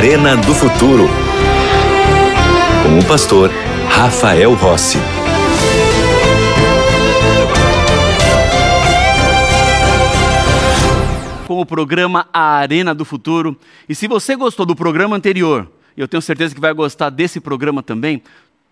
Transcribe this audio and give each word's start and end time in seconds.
Arena 0.00 0.34
do 0.34 0.54
Futuro. 0.54 1.06
Com 2.82 2.98
o 2.98 3.04
pastor 3.06 3.50
Rafael 3.86 4.54
Rossi. 4.54 4.96
Com 11.46 11.60
o 11.60 11.66
programa 11.66 12.26
A 12.32 12.54
Arena 12.54 12.94
do 12.94 13.04
Futuro. 13.04 13.54
E 13.86 13.94
se 13.94 14.08
você 14.08 14.34
gostou 14.36 14.64
do 14.64 14.74
programa 14.74 15.16
anterior, 15.16 15.70
eu 15.94 16.08
tenho 16.08 16.22
certeza 16.22 16.54
que 16.54 16.60
vai 16.62 16.72
gostar 16.72 17.10
desse 17.10 17.38
programa 17.38 17.82
também, 17.82 18.22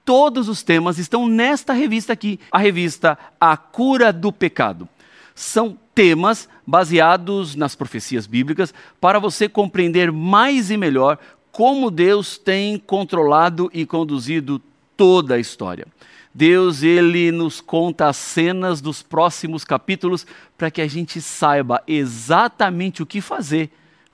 todos 0.07 0.49
os 0.49 0.63
temas 0.63 0.97
estão 0.97 1.29
nesta 1.29 1.75
revista 1.75 2.15
aqui, 2.15 2.41
a 2.51 2.57
revista 2.57 3.19
A 3.39 3.55
Cura 3.55 4.15
do 4.15 4.33
Pecado. 4.33 4.89
São 5.35 5.77
temas 5.99 6.49
baseados 6.65 7.57
nas 7.57 7.75
profecias 7.75 8.25
bíblicas 8.25 8.73
para 9.01 9.19
você 9.19 9.49
compreender 9.49 10.13
mais 10.13 10.71
e 10.71 10.77
melhor 10.77 11.19
como 11.51 11.91
Deus 11.91 12.39
tem 12.39 12.79
controlado 12.79 13.69
e 13.75 13.85
conduzido 13.85 14.63
toda 14.97 15.35
a 15.35 15.41
história. 15.41 15.89
Deus, 16.33 16.85
ele 16.85 17.33
nos 17.33 17.61
conta 17.61 18.07
as 18.07 18.17
cenas 18.17 18.81
dos 18.81 19.03
próximos 19.03 19.65
capítulos 19.65 20.25
para 20.57 20.71
que 20.71 20.81
a 20.81 20.87
gente 20.87 21.21
saiba 21.21 21.83
exatamente 21.85 23.03
o 23.03 23.07
que 23.07 23.21
fazer 23.21 23.69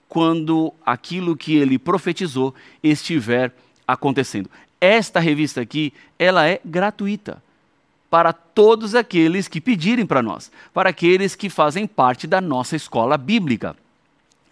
quando 0.08 0.72
aquilo 0.86 1.36
que 1.36 1.54
ele 1.54 1.78
profetizou 1.78 2.54
estiver 2.82 3.54
acontecendo. 3.86 4.48
Esta 4.80 5.20
revista 5.20 5.60
aqui, 5.60 5.92
ela 6.18 6.48
é 6.48 6.62
gratuita 6.64 7.43
para 8.10 8.32
todos 8.32 8.94
aqueles 8.94 9.48
que 9.48 9.60
pedirem 9.60 10.06
para 10.06 10.22
nós, 10.22 10.50
para 10.72 10.90
aqueles 10.90 11.34
que 11.34 11.50
fazem 11.50 11.86
parte 11.86 12.26
da 12.26 12.40
nossa 12.40 12.76
escola 12.76 13.16
bíblica. 13.16 13.76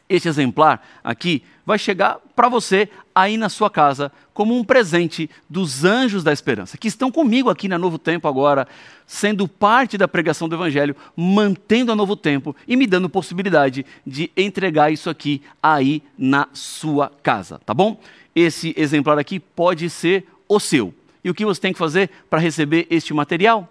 Este 0.09 0.29
exemplar 0.29 0.87
aqui 1.03 1.43
vai 1.65 1.79
chegar 1.79 2.19
para 2.37 2.49
você 2.49 2.89
aí 3.15 3.37
na 3.37 3.49
sua 3.49 3.71
casa 3.71 4.13
como 4.35 4.55
um 4.55 4.65
presente 4.65 5.31
dos 5.49 5.85
anjos 5.85 6.25
da 6.25 6.33
esperança, 6.33 6.77
que 6.77 6.89
estão 6.89 7.11
comigo 7.11 7.49
aqui 7.49 7.69
na 7.69 7.79
Novo 7.79 7.99
Tempo 7.99 8.27
agora, 8.27 8.67
sendo 9.07 9.47
parte 9.47 9.97
da 9.97 10.09
pregação 10.09 10.49
do 10.49 10.57
Evangelho, 10.57 10.97
mantendo 11.17 11.93
a 11.93 11.97
Novo 11.97 12.17
Tempo 12.17 12.55
e 12.67 12.77
me 12.77 12.87
dando 12.87 13.09
possibilidade 13.09 13.87
de 14.07 14.31
entregar 14.37 14.93
isso 14.93 15.09
aqui 15.09 15.41
aí 15.63 16.03
na 16.19 16.49
sua 16.53 17.11
casa, 17.23 17.61
tá 17.65 17.73
bom? 17.73 17.99
Esse 18.35 18.75
exemplar 18.77 19.19
aqui 19.19 19.39
pode 19.39 19.89
ser 19.89 20.27
o 20.49 20.59
seu. 20.59 20.93
E 21.25 21.31
o 21.31 21.35
que 21.35 21.45
você 21.45 21.61
tem 21.61 21.73
que 21.73 21.79
fazer 21.79 22.11
para 22.29 22.41
receber 22.41 22.87
este 22.91 23.15
material? 23.15 23.69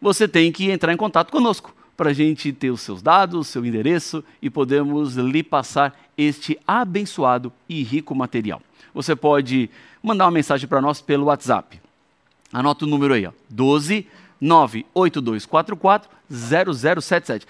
Você 0.00 0.26
tem 0.26 0.50
que 0.50 0.70
entrar 0.70 0.92
em 0.92 0.96
contato 0.96 1.30
conosco 1.30 1.74
para 1.96 2.10
a 2.10 2.12
gente 2.12 2.52
ter 2.52 2.70
os 2.70 2.80
seus 2.80 3.00
dados, 3.00 3.48
seu 3.48 3.64
endereço 3.64 4.24
e 4.42 4.50
podemos 4.50 5.14
lhe 5.14 5.42
passar 5.42 5.98
este 6.18 6.58
abençoado 6.66 7.52
e 7.68 7.82
rico 7.82 8.14
material. 8.14 8.60
Você 8.92 9.14
pode 9.14 9.70
mandar 10.02 10.24
uma 10.24 10.30
mensagem 10.32 10.68
para 10.68 10.80
nós 10.80 11.00
pelo 11.00 11.26
WhatsApp. 11.26 11.80
Anota 12.52 12.84
o 12.84 12.88
número 12.88 13.14
aí, 13.14 13.26
ó, 13.26 13.32
12 13.48 14.06
98244 14.40 16.10
0077. 16.30 17.46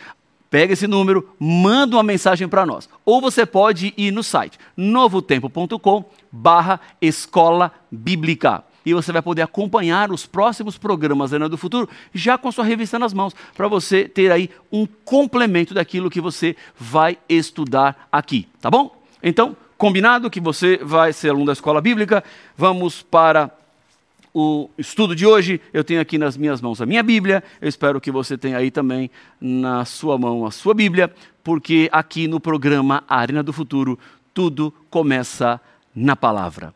Pega 0.50 0.72
esse 0.72 0.86
número, 0.86 1.28
manda 1.38 1.97
uma 1.97 2.03
mensagem 2.03 2.47
para 2.47 2.64
nós. 2.64 2.88
Ou 3.05 3.20
você 3.20 3.44
pode 3.44 3.92
ir 3.97 4.12
no 4.12 4.22
site 4.22 4.59
novotempo.com 4.77 6.05
barra 6.31 6.81
escola 7.00 7.72
bíblica 7.91 8.62
e 8.85 8.93
você 8.93 9.13
vai 9.13 9.23
poder 9.23 9.43
acompanhar 9.43 10.11
os 10.13 10.27
próximos 10.27 10.77
programas 10.77 11.31
da 11.31 11.37
Ana 11.37 11.49
do 11.49 11.57
Futuro 11.57 11.89
já 12.13 12.37
com 12.37 12.49
a 12.49 12.53
sua 12.53 12.65
revista 12.65 12.99
nas 12.99 13.15
mãos, 13.15 13.35
para 13.57 13.69
você 13.69 14.09
ter 14.09 14.31
aí 14.31 14.51
um 14.71 14.87
complemento 14.87 15.73
daquilo 15.73 16.11
que 16.11 16.21
você 16.21 16.57
vai 16.79 17.19
estudar 17.29 18.09
aqui, 18.12 18.47
tá 18.61 18.71
bom? 18.71 18.95
Então, 19.23 19.57
combinado 19.79 20.31
que 20.31 20.41
você 20.41 20.79
vai 20.83 21.12
ser 21.12 21.31
aluno 21.31 21.47
da 21.47 21.53
escola 21.53 21.81
bíblica, 21.81 22.23
vamos 22.57 23.03
para 23.03 23.51
o 24.33 24.69
estudo 24.77 25.15
de 25.15 25.25
hoje. 25.25 25.61
Eu 25.73 25.84
tenho 25.84 26.00
aqui 26.00 26.19
nas 26.19 26.37
minhas 26.37 26.61
mãos 26.61 26.81
a 26.83 26.87
minha 26.87 27.03
Bíblia, 27.03 27.43
eu 27.61 27.69
espero 27.69 28.00
que 28.00 28.11
você 28.11 28.37
tenha 28.37 28.59
aí 28.59 28.71
também 28.71 29.11
na 29.41 29.84
sua 29.84 30.19
mão 30.19 30.44
a 30.44 30.50
sua 30.50 30.75
Bíblia, 30.75 31.12
porque 31.43 31.89
aqui 31.93 32.27
no 32.27 32.41
programa 32.41 33.05
Arena 33.09 33.43
do 33.43 33.53
Futuro 33.53 33.99
tudo 34.33 34.75
começa 34.91 35.61
na 35.94 36.17
palavra 36.17 36.75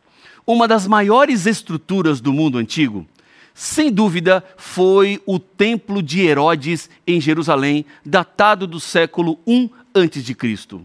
uma 0.48 0.66
das 0.66 0.86
maiores 0.86 1.44
estruturas 1.44 2.22
do 2.22 2.32
mundo 2.32 2.56
antigo, 2.56 3.06
sem 3.52 3.92
dúvida, 3.92 4.42
foi 4.56 5.20
o 5.26 5.38
Templo 5.38 6.02
de 6.02 6.22
Herodes 6.22 6.88
em 7.06 7.20
Jerusalém, 7.20 7.84
datado 8.02 8.66
do 8.66 8.80
século 8.80 9.38
I 9.46 9.70
a.C. 9.92 10.80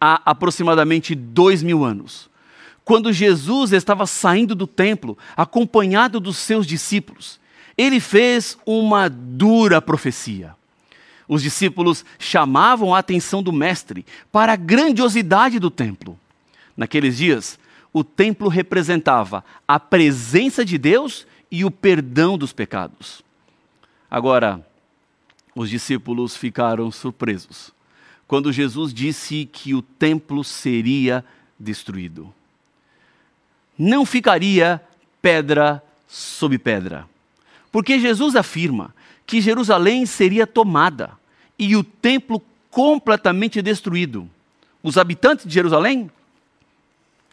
Há 0.00 0.22
aproximadamente 0.24 1.14
dois 1.14 1.62
mil 1.62 1.84
anos, 1.84 2.30
quando 2.82 3.12
Jesus 3.12 3.72
estava 3.72 4.06
saindo 4.06 4.54
do 4.54 4.66
templo, 4.66 5.18
acompanhado 5.36 6.18
dos 6.18 6.38
seus 6.38 6.66
discípulos, 6.66 7.38
ele 7.76 8.00
fez 8.00 8.56
uma 8.64 9.08
dura 9.08 9.82
profecia. 9.82 10.54
Os 11.28 11.42
discípulos 11.42 12.06
chamavam 12.18 12.94
a 12.94 13.00
atenção 13.00 13.42
do 13.42 13.52
Mestre 13.52 14.06
para 14.32 14.54
a 14.54 14.56
grandiosidade 14.56 15.58
do 15.58 15.70
templo. 15.70 16.18
Naqueles 16.76 17.18
dias, 17.18 17.58
o 17.94 18.02
templo 18.02 18.48
representava 18.48 19.44
a 19.66 19.78
presença 19.78 20.64
de 20.64 20.76
Deus 20.76 21.26
e 21.48 21.64
o 21.64 21.70
perdão 21.70 22.36
dos 22.36 22.52
pecados. 22.52 23.22
Agora, 24.10 24.66
os 25.54 25.70
discípulos 25.70 26.36
ficaram 26.36 26.90
surpresos 26.90 27.72
quando 28.26 28.52
Jesus 28.52 28.92
disse 28.92 29.48
que 29.50 29.74
o 29.74 29.82
templo 29.82 30.42
seria 30.42 31.24
destruído. 31.58 32.34
Não 33.78 34.04
ficaria 34.04 34.82
pedra 35.22 35.82
sobre 36.08 36.58
pedra, 36.58 37.08
porque 37.70 38.00
Jesus 38.00 38.34
afirma 38.34 38.92
que 39.24 39.40
Jerusalém 39.40 40.04
seria 40.04 40.46
tomada 40.46 41.12
e 41.56 41.76
o 41.76 41.84
templo 41.84 42.42
completamente 42.70 43.62
destruído. 43.62 44.28
Os 44.82 44.98
habitantes 44.98 45.46
de 45.46 45.54
Jerusalém 45.54 46.10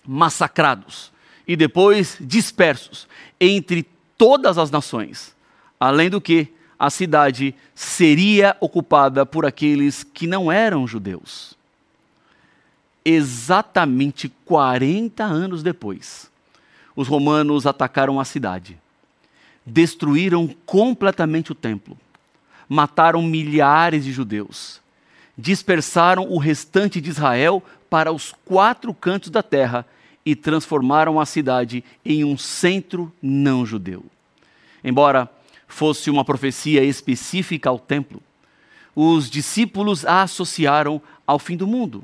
massacrados 0.06 1.12
e 1.48 1.56
depois 1.56 2.18
dispersos 2.20 3.08
entre 3.40 3.86
todas 4.18 4.58
as 4.58 4.72
nações. 4.72 5.36
Além 5.80 6.10
do 6.10 6.22
que, 6.22 6.48
a 6.82 6.90
cidade 6.90 7.54
seria 7.76 8.58
ocupada 8.60 9.24
por 9.26 9.46
aqueles 9.46 10.04
que 10.04 10.26
não 10.26 10.52
eram 10.52 10.88
judeus. 10.88 11.56
Exatamente 13.06 14.30
40 14.46 15.24
anos 15.24 15.62
depois, 15.62 16.32
os 16.96 17.08
romanos 17.08 17.68
atacaram 17.68 18.20
a 18.20 18.26
cidade, 18.26 18.80
destruíram 19.64 20.48
completamente 20.66 21.52
o 21.52 21.56
templo, 21.56 21.98
mataram 22.68 23.22
milhares 23.22 24.04
de 24.04 24.12
judeus, 24.12 24.82
dispersaram 25.38 26.32
o 26.32 26.38
restante 26.38 27.00
de 27.00 27.10
Israel 27.10 27.64
para 27.92 28.10
os 28.10 28.34
quatro 28.46 28.94
cantos 28.94 29.30
da 29.30 29.44
terra 29.44 29.86
e 30.26 30.34
transformaram 30.34 31.20
a 31.20 31.26
cidade 31.26 31.84
em 32.06 32.24
um 32.24 32.38
centro 32.38 33.12
não 33.22 33.66
judeu. 33.66 34.06
Embora 34.82 35.30
fosse 35.68 36.10
uma 36.10 36.24
profecia 36.24 36.86
específica 36.86 37.70
ao 37.70 37.78
templo, 37.78 38.24
os 38.96 39.30
discípulos 39.30 40.06
a 40.06 40.22
associaram 40.22 41.02
ao 41.28 41.38
fim 41.38 41.58
do 41.58 41.68
mundo. 41.68 42.02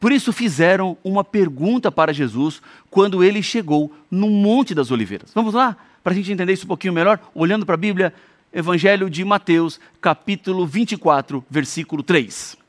Por 0.00 0.10
isso 0.10 0.32
fizeram 0.32 0.96
uma 1.04 1.22
pergunta 1.22 1.92
para 1.92 2.14
Jesus 2.14 2.62
quando 2.88 3.22
ele 3.22 3.42
chegou 3.42 3.92
no 4.10 4.30
Monte 4.30 4.74
das 4.74 4.90
Oliveiras. 4.90 5.32
Vamos 5.34 5.52
lá, 5.52 5.76
para 6.02 6.14
a 6.14 6.16
gente 6.16 6.32
entender 6.32 6.54
isso 6.54 6.64
um 6.64 6.68
pouquinho 6.68 6.94
melhor, 6.94 7.20
olhando 7.34 7.66
para 7.66 7.74
a 7.74 7.78
Bíblia, 7.78 8.14
Evangelho 8.50 9.10
de 9.10 9.22
Mateus, 9.22 9.78
capítulo 10.00 10.66
24, 10.66 11.44
versículo 11.50 12.02
3. 12.02 12.59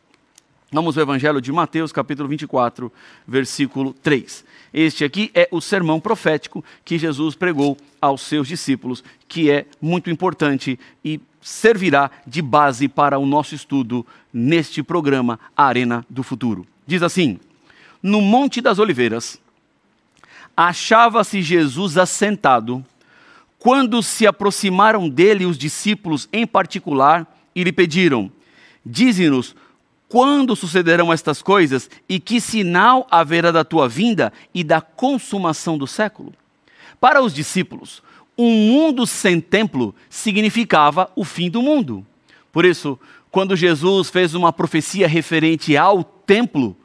Vamos 0.73 0.97
ao 0.97 1.01
Evangelho 1.01 1.41
de 1.41 1.51
Mateus, 1.51 1.91
capítulo 1.91 2.29
24, 2.29 2.89
versículo 3.27 3.91
3. 3.91 4.45
Este 4.73 5.03
aqui 5.03 5.29
é 5.35 5.45
o 5.51 5.59
sermão 5.59 5.99
profético 5.99 6.63
que 6.85 6.97
Jesus 6.97 7.35
pregou 7.35 7.75
aos 7.99 8.21
seus 8.21 8.47
discípulos, 8.47 9.03
que 9.27 9.51
é 9.51 9.65
muito 9.81 10.09
importante 10.09 10.79
e 11.03 11.19
servirá 11.41 12.09
de 12.25 12.41
base 12.41 12.87
para 12.87 13.19
o 13.19 13.25
nosso 13.25 13.53
estudo 13.53 14.07
neste 14.31 14.81
programa 14.81 15.37
A 15.57 15.65
Arena 15.65 16.05
do 16.09 16.23
Futuro. 16.23 16.65
Diz 16.87 17.03
assim: 17.03 17.37
No 18.01 18.21
Monte 18.21 18.61
das 18.61 18.79
Oliveiras, 18.79 19.41
achava-se 20.55 21.41
Jesus 21.41 21.97
assentado, 21.97 22.81
quando 23.59 24.01
se 24.01 24.25
aproximaram 24.25 25.09
dele 25.09 25.45
os 25.45 25.57
discípulos 25.57 26.29
em 26.31 26.47
particular 26.47 27.27
e 27.53 27.61
lhe 27.61 27.73
pediram: 27.73 28.31
Dize-nos 28.85 29.53
quando 30.11 30.57
sucederão 30.57 31.11
estas 31.13 31.41
coisas 31.41 31.89
e 32.07 32.19
que 32.19 32.41
sinal 32.41 33.07
haverá 33.09 33.49
da 33.49 33.63
tua 33.63 33.87
vinda 33.87 34.33
e 34.53 34.61
da 34.61 34.81
consumação 34.81 35.77
do 35.77 35.87
século? 35.87 36.33
Para 36.99 37.21
os 37.21 37.33
discípulos, 37.33 38.03
um 38.37 38.51
mundo 38.51 39.07
sem 39.07 39.39
templo 39.39 39.95
significava 40.09 41.09
o 41.15 41.23
fim 41.23 41.49
do 41.49 41.61
mundo. 41.61 42.05
Por 42.51 42.65
isso, 42.65 42.99
quando 43.31 43.55
Jesus 43.55 44.09
fez 44.09 44.33
uma 44.33 44.51
profecia 44.51 45.07
referente 45.07 45.77
ao 45.77 46.03
templo, 46.03 46.75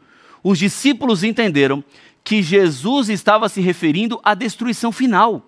os 0.41 0.57
discípulos 0.57 1.25
entenderam 1.25 1.83
que 2.23 2.45
Jesus 2.45 3.09
estava 3.09 3.49
se 3.49 3.61
referindo 3.61 4.21
à 4.23 4.35
destruição 4.35 4.93
final. 4.93 5.45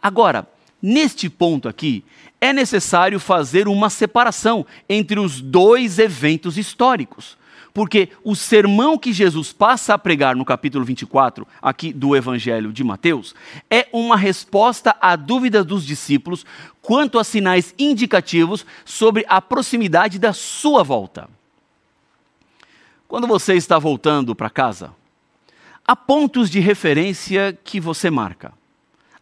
Agora, 0.00 0.48
neste 0.80 1.28
ponto 1.28 1.68
aqui, 1.68 2.04
é 2.40 2.52
necessário 2.52 3.18
fazer 3.18 3.68
uma 3.68 3.90
separação 3.90 4.64
entre 4.88 5.18
os 5.18 5.40
dois 5.40 5.98
eventos 5.98 6.56
históricos. 6.56 7.36
Porque 7.74 8.08
o 8.24 8.34
sermão 8.34 8.98
que 8.98 9.12
Jesus 9.12 9.52
passa 9.52 9.94
a 9.94 9.98
pregar 9.98 10.34
no 10.34 10.44
capítulo 10.44 10.84
24, 10.84 11.46
aqui 11.62 11.92
do 11.92 12.16
Evangelho 12.16 12.72
de 12.72 12.82
Mateus, 12.82 13.34
é 13.70 13.86
uma 13.92 14.16
resposta 14.16 14.96
à 15.00 15.14
dúvida 15.14 15.62
dos 15.62 15.86
discípulos 15.86 16.44
quanto 16.82 17.18
a 17.18 17.24
sinais 17.24 17.74
indicativos 17.78 18.66
sobre 18.84 19.24
a 19.28 19.40
proximidade 19.40 20.18
da 20.18 20.32
sua 20.32 20.82
volta. 20.82 21.28
Quando 23.06 23.26
você 23.26 23.54
está 23.54 23.78
voltando 23.78 24.34
para 24.34 24.50
casa, 24.50 24.92
há 25.86 25.94
pontos 25.94 26.50
de 26.50 26.60
referência 26.60 27.56
que 27.62 27.78
você 27.78 28.10
marca. 28.10 28.57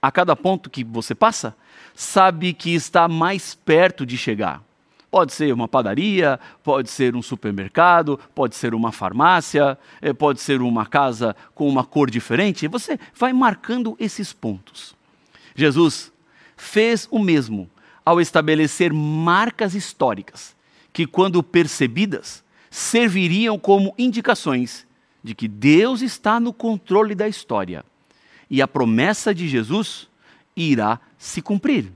A 0.00 0.10
cada 0.10 0.36
ponto 0.36 0.70
que 0.70 0.84
você 0.84 1.14
passa, 1.14 1.56
sabe 1.94 2.52
que 2.52 2.74
está 2.74 3.08
mais 3.08 3.54
perto 3.54 4.04
de 4.04 4.16
chegar. 4.16 4.62
Pode 5.10 5.32
ser 5.32 5.52
uma 5.52 5.66
padaria, 5.66 6.38
pode 6.62 6.90
ser 6.90 7.16
um 7.16 7.22
supermercado, 7.22 8.20
pode 8.34 8.54
ser 8.54 8.74
uma 8.74 8.92
farmácia, 8.92 9.78
eh, 10.02 10.12
pode 10.12 10.40
ser 10.40 10.60
uma 10.60 10.84
casa 10.84 11.34
com 11.54 11.68
uma 11.68 11.84
cor 11.84 12.10
diferente. 12.10 12.68
Você 12.68 12.98
vai 13.14 13.32
marcando 13.32 13.96
esses 13.98 14.32
pontos. 14.32 14.94
Jesus 15.54 16.12
fez 16.56 17.08
o 17.10 17.18
mesmo 17.18 17.70
ao 18.04 18.20
estabelecer 18.20 18.92
marcas 18.92 19.74
históricas 19.74 20.54
que, 20.92 21.06
quando 21.06 21.42
percebidas, 21.42 22.44
serviriam 22.70 23.58
como 23.58 23.94
indicações 23.96 24.86
de 25.24 25.34
que 25.34 25.48
Deus 25.48 26.02
está 26.02 26.38
no 26.38 26.52
controle 26.52 27.14
da 27.14 27.26
história 27.26 27.84
e 28.50 28.62
a 28.62 28.68
promessa 28.68 29.34
de 29.34 29.48
Jesus 29.48 30.08
irá 30.56 31.00
se 31.18 31.42
cumprir. 31.42 31.92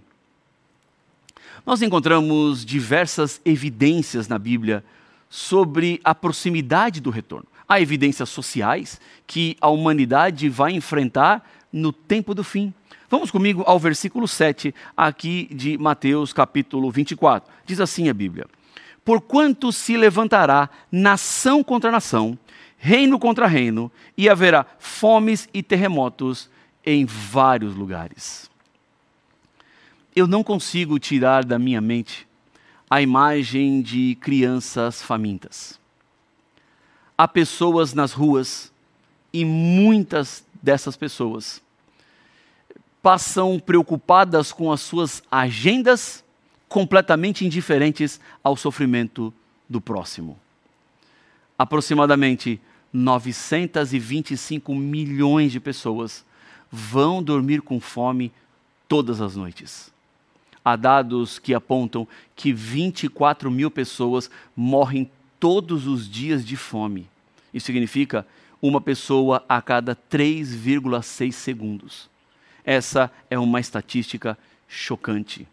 Nós 1.64 1.82
encontramos 1.82 2.64
diversas 2.64 3.40
evidências 3.44 4.28
na 4.28 4.38
Bíblia 4.38 4.84
sobre 5.28 6.00
a 6.02 6.14
proximidade 6.14 7.00
do 7.00 7.10
retorno. 7.10 7.46
Há 7.68 7.80
evidências 7.80 8.28
sociais 8.28 9.00
que 9.26 9.56
a 9.60 9.68
humanidade 9.68 10.48
vai 10.48 10.72
enfrentar 10.72 11.48
no 11.72 11.92
tempo 11.92 12.34
do 12.34 12.42
fim. 12.42 12.74
Vamos 13.08 13.30
comigo 13.30 13.62
ao 13.66 13.78
versículo 13.78 14.26
7, 14.26 14.74
aqui 14.96 15.48
de 15.52 15.78
Mateus 15.78 16.32
capítulo 16.32 16.90
24. 16.90 17.52
Diz 17.64 17.80
assim 17.80 18.08
a 18.08 18.14
Bíblia: 18.14 18.46
Porquanto 19.04 19.72
se 19.72 19.96
levantará 19.96 20.68
nação 20.90 21.62
contra 21.62 21.92
nação, 21.92 22.38
reino 22.80 23.18
contra 23.18 23.46
reino, 23.46 23.92
e 24.16 24.28
haverá 24.28 24.66
fomes 24.78 25.48
e 25.54 25.62
terremotos 25.62 26.50
em 26.84 27.04
vários 27.04 27.76
lugares 27.76 28.50
eu 30.14 30.26
não 30.26 30.42
consigo 30.42 30.98
tirar 30.98 31.44
da 31.44 31.58
minha 31.58 31.80
mente 31.80 32.26
a 32.88 33.00
imagem 33.00 33.80
de 33.80 34.16
crianças 34.20 35.00
famintas. 35.00 35.78
Há 37.16 37.28
pessoas 37.28 37.94
nas 37.94 38.12
ruas 38.12 38.72
e 39.32 39.44
muitas 39.44 40.44
dessas 40.62 40.96
pessoas 40.96 41.62
passam 43.02 43.58
preocupadas 43.58 44.52
com 44.52 44.72
as 44.72 44.80
suas 44.80 45.22
agendas, 45.30 46.24
completamente 46.68 47.46
indiferentes 47.46 48.20
ao 48.42 48.56
sofrimento 48.56 49.32
do 49.68 49.80
próximo. 49.80 50.38
Aproximadamente 51.58 52.60
925 52.92 54.74
milhões 54.74 55.52
de 55.52 55.60
pessoas 55.60 56.24
vão 56.70 57.22
dormir 57.22 57.62
com 57.62 57.80
fome 57.80 58.32
todas 58.88 59.20
as 59.20 59.36
noites. 59.36 59.92
Há 60.64 60.76
dados 60.76 61.38
que 61.38 61.54
apontam 61.54 62.06
que 62.36 62.52
24 62.52 63.50
mil 63.50 63.70
pessoas 63.70 64.30
morrem 64.54 65.10
todos 65.38 65.86
os 65.86 66.08
dias 66.08 66.44
de 66.44 66.56
fome. 66.56 67.08
Isso 67.52 67.66
significa 67.66 68.26
uma 68.60 68.80
pessoa 68.80 69.44
a 69.48 69.62
cada 69.62 69.96
3,6 69.96 71.32
segundos. 71.32 72.10
Essa 72.64 73.10
é 73.30 73.38
uma 73.38 73.58
estatística 73.58 74.36
chocante. 74.68 75.48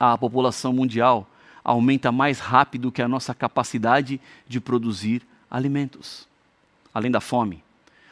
A 0.00 0.16
população 0.16 0.72
mundial 0.72 1.28
aumenta 1.62 2.10
mais 2.10 2.38
rápido 2.38 2.90
que 2.90 3.02
a 3.02 3.08
nossa 3.08 3.34
capacidade 3.34 4.18
de 4.48 4.58
produzir 4.58 5.22
alimentos. 5.50 6.26
Além 6.92 7.10
da 7.10 7.20
fome, 7.20 7.62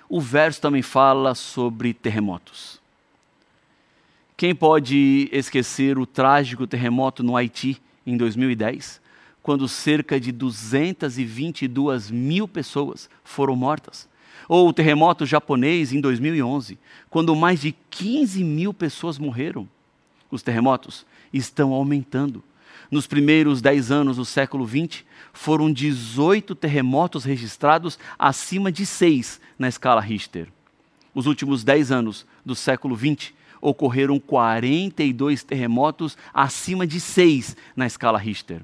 o 0.09 0.21
verso 0.21 0.61
também 0.61 0.83
fala 0.83 1.35
sobre 1.35 1.93
terremotos. 1.93 2.81
Quem 4.37 4.55
pode 4.55 5.29
esquecer 5.33 5.99
o 5.99 6.05
trágico 6.05 6.67
terremoto 6.67 7.23
no 7.23 7.37
Haiti 7.37 7.81
em 8.07 8.17
2010, 8.17 9.01
quando 9.43 9.67
cerca 9.67 10.21
de 10.21 10.31
222 10.31 12.11
mil 12.11 12.47
pessoas 12.47 13.09
foram 13.25 13.57
mortas? 13.57 14.09
Ou 14.49 14.69
o 14.69 14.73
terremoto 14.73 15.25
japonês 15.25 15.93
em 15.93 16.01
2011, 16.01 16.79
quando 17.09 17.35
mais 17.35 17.61
de 17.61 17.75
15 17.91 18.45
mil 18.45 18.75
pessoas 18.75 19.19
morreram? 19.19 19.69
Os 20.31 20.43
terremotos 20.43 21.07
estão 21.33 21.73
aumentando. 21.73 22.45
Nos 22.91 23.07
primeiros 23.07 23.61
10 23.61 23.91
anos 23.91 24.17
do 24.17 24.25
século 24.25 24.67
XX, 24.67 25.05
foram 25.33 25.73
18 25.73 26.55
terremotos 26.55 27.25
registrados 27.25 27.99
acima 28.19 28.71
de 28.71 28.87
6 28.87 29.41
na 29.59 29.69
escala 29.69 30.01
Richter. 30.01 30.49
Os 31.15 31.27
últimos 31.27 31.65
10 31.65 31.91
anos 31.91 32.27
do 32.45 32.55
século 32.55 32.97
XX 32.97 33.33
ocorreram 33.61 34.21
42 34.21 35.43
terremotos 35.43 36.17
acima 36.33 36.87
de 36.87 37.01
6 37.01 37.57
na 37.75 37.87
escala 37.87 38.19
Richter. 38.19 38.63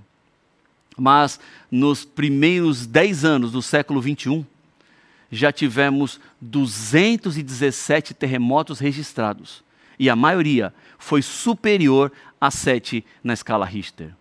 Mas 0.97 1.41
nos 1.71 2.05
primeiros 2.05 2.87
10 2.87 3.25
anos 3.25 3.53
do 3.53 3.63
século 3.63 4.01
21, 4.01 4.45
já 5.31 5.51
tivemos 5.51 6.21
217 6.41 8.13
terremotos 8.13 8.79
registrados, 8.79 9.65
e 9.99 10.11
a 10.11 10.17
maioria 10.17 10.75
foi 10.99 11.23
superior 11.23 12.13
a 12.43 12.51
7 12.51 13.05
na 13.23 13.35
escala 13.35 13.65
Richter. 13.65 14.13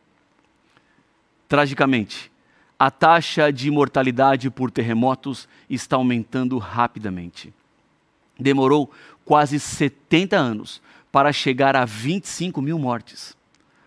Tragicamente, 1.49 2.31
a 2.77 2.91
taxa 2.91 3.51
de 3.51 3.71
mortalidade 3.71 4.47
por 4.51 4.69
terremotos 4.69 5.49
está 5.67 5.95
aumentando 5.95 6.59
rapidamente. 6.59 7.51
Demorou 8.39 8.91
quase 9.25 9.59
70 9.59 10.37
anos 10.37 10.83
para 11.11 11.33
chegar 11.33 11.75
a 11.75 11.83
25 11.83 12.61
mil 12.61 12.77
mortes, 12.77 13.35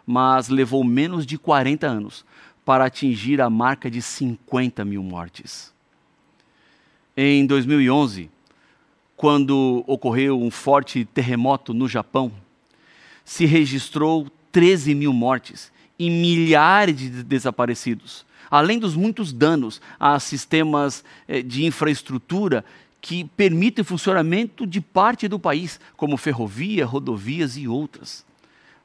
mas 0.04 0.48
levou 0.48 0.82
menos 0.82 1.24
de 1.24 1.38
40 1.38 1.86
anos 1.86 2.24
para 2.64 2.86
atingir 2.86 3.40
a 3.40 3.48
marca 3.48 3.88
de 3.88 4.02
50 4.02 4.84
mil 4.84 5.04
mortes. 5.04 5.72
Em 7.16 7.46
2011, 7.46 8.28
quando 9.16 9.84
ocorreu 9.86 10.42
um 10.42 10.50
forte 10.50 11.04
terremoto 11.04 11.72
no 11.72 11.86
Japão, 11.86 12.32
se 13.24 13.46
registrou 13.46 14.28
13 14.52 14.94
mil 14.94 15.12
mortes 15.12 15.72
e 15.98 16.10
milhares 16.10 16.96
de 16.96 17.22
desaparecidos, 17.22 18.26
além 18.50 18.78
dos 18.78 18.94
muitos 18.94 19.32
danos 19.32 19.80
a 19.98 20.18
sistemas 20.20 21.04
eh, 21.26 21.42
de 21.42 21.64
infraestrutura 21.64 22.64
que 23.00 23.24
permitem 23.24 23.82
o 23.82 23.84
funcionamento 23.84 24.66
de 24.66 24.80
parte 24.80 25.28
do 25.28 25.38
país, 25.38 25.78
como 25.96 26.16
ferrovia, 26.16 26.86
rodovias 26.86 27.56
e 27.56 27.68
outras. 27.68 28.24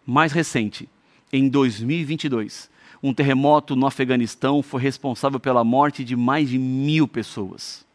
Mais 0.05 0.31
recente, 0.31 0.89
em 1.31 1.48
2022, 1.48 2.69
um 3.01 3.13
terremoto 3.13 3.75
no 3.75 3.88
Afeganistão 3.88 4.62
foi 4.62 4.81
responsável 4.81 5.39
pela 5.39 5.63
morte 5.63 6.03
de 6.03 6.15
mais 6.15 6.50
de 6.50 6.58
mil 6.58 7.08
pessoas. 7.08 7.86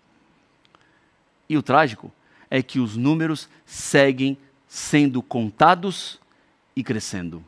E 1.48 1.58
o 1.58 1.62
trágico 1.62 2.10
é 2.50 2.62
que 2.62 2.78
os 2.78 2.96
números 2.96 3.48
seguem 3.66 4.38
sendo 4.66 5.20
contados 5.20 6.18
e 6.76 6.82
crescendo. 6.82 7.44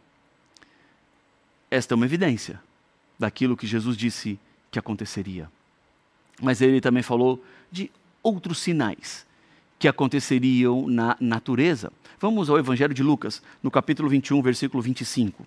Esta 1.70 1.94
é 1.94 1.96
uma 1.96 2.06
evidência 2.06 2.60
daquilo 3.18 3.56
que 3.56 3.66
Jesus 3.66 3.96
disse 3.96 4.38
que 4.70 4.78
aconteceria. 4.78 5.50
Mas 6.40 6.60
ele 6.60 6.80
também 6.80 7.02
falou 7.02 7.42
de 7.70 7.90
outros 8.22 8.58
sinais 8.58 9.26
que 9.78 9.88
aconteceriam 9.88 10.88
na 10.88 11.16
natureza. 11.20 11.92
Vamos 12.18 12.48
ao 12.48 12.58
Evangelho 12.58 12.94
de 12.94 13.02
Lucas, 13.02 13.42
no 13.62 13.70
capítulo 13.70 14.08
21, 14.08 14.40
versículo 14.42 14.82
25. 14.82 15.42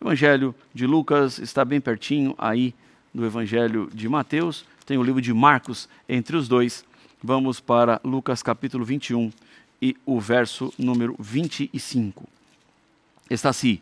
O 0.00 0.04
Evangelho 0.04 0.54
de 0.74 0.86
Lucas 0.86 1.38
está 1.38 1.64
bem 1.64 1.80
pertinho 1.80 2.34
aí 2.38 2.74
do 3.14 3.24
Evangelho 3.24 3.88
de 3.92 4.08
Mateus, 4.08 4.64
tem 4.84 4.98
o 4.98 5.02
livro 5.02 5.20
de 5.20 5.32
Marcos 5.32 5.88
entre 6.08 6.36
os 6.36 6.48
dois. 6.48 6.84
Vamos 7.22 7.60
para 7.60 8.00
Lucas 8.02 8.42
capítulo 8.42 8.84
21 8.84 9.30
e 9.80 9.96
o 10.04 10.18
verso 10.18 10.72
número 10.76 11.14
25. 11.18 12.28
Está 13.32 13.50
assim 13.50 13.80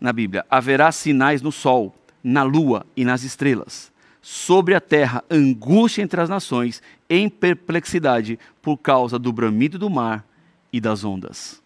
na 0.00 0.12
Bíblia: 0.12 0.44
Haverá 0.50 0.92
sinais 0.92 1.42
no 1.42 1.52
sol, 1.52 1.94
na 2.22 2.42
lua 2.42 2.86
e 2.96 3.04
nas 3.04 3.22
estrelas 3.22 3.92
sobre 4.30 4.74
a 4.74 4.80
terra 4.80 5.24
angústia 5.30 6.02
entre 6.02 6.20
as 6.20 6.28
nações, 6.28 6.82
em 7.08 7.30
perplexidade 7.30 8.38
por 8.60 8.76
causa 8.76 9.18
do 9.18 9.32
bramido 9.32 9.78
do 9.78 9.88
mar 9.88 10.22
e 10.70 10.80
das 10.80 11.02
ondas. 11.02 11.62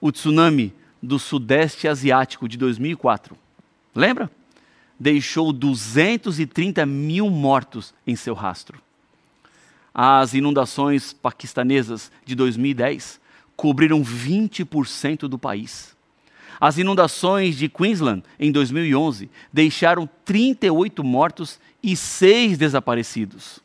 O 0.00 0.10
tsunami 0.10 0.74
do 1.00 1.16
Sudeste 1.16 1.86
Asiático 1.86 2.48
de 2.48 2.56
2004, 2.56 3.36
lembra? 3.94 4.28
Deixou 4.98 5.52
230 5.52 6.84
mil 6.84 7.30
mortos 7.30 7.94
em 8.04 8.16
seu 8.16 8.34
rastro. 8.34 8.80
As 9.94 10.34
inundações 10.34 11.12
paquistanesas 11.12 12.10
de 12.24 12.34
2010 12.34 13.20
cobriram 13.54 14.02
20% 14.02 15.28
do 15.28 15.38
país. 15.38 15.94
As 16.60 16.78
inundações 16.78 17.56
de 17.56 17.68
Queensland 17.68 18.22
em 18.38 18.52
2011 18.52 19.28
deixaram 19.52 20.08
38 20.24 21.02
mortos 21.02 21.58
e 21.82 21.96
6 21.96 22.56
desaparecidos. 22.58 23.60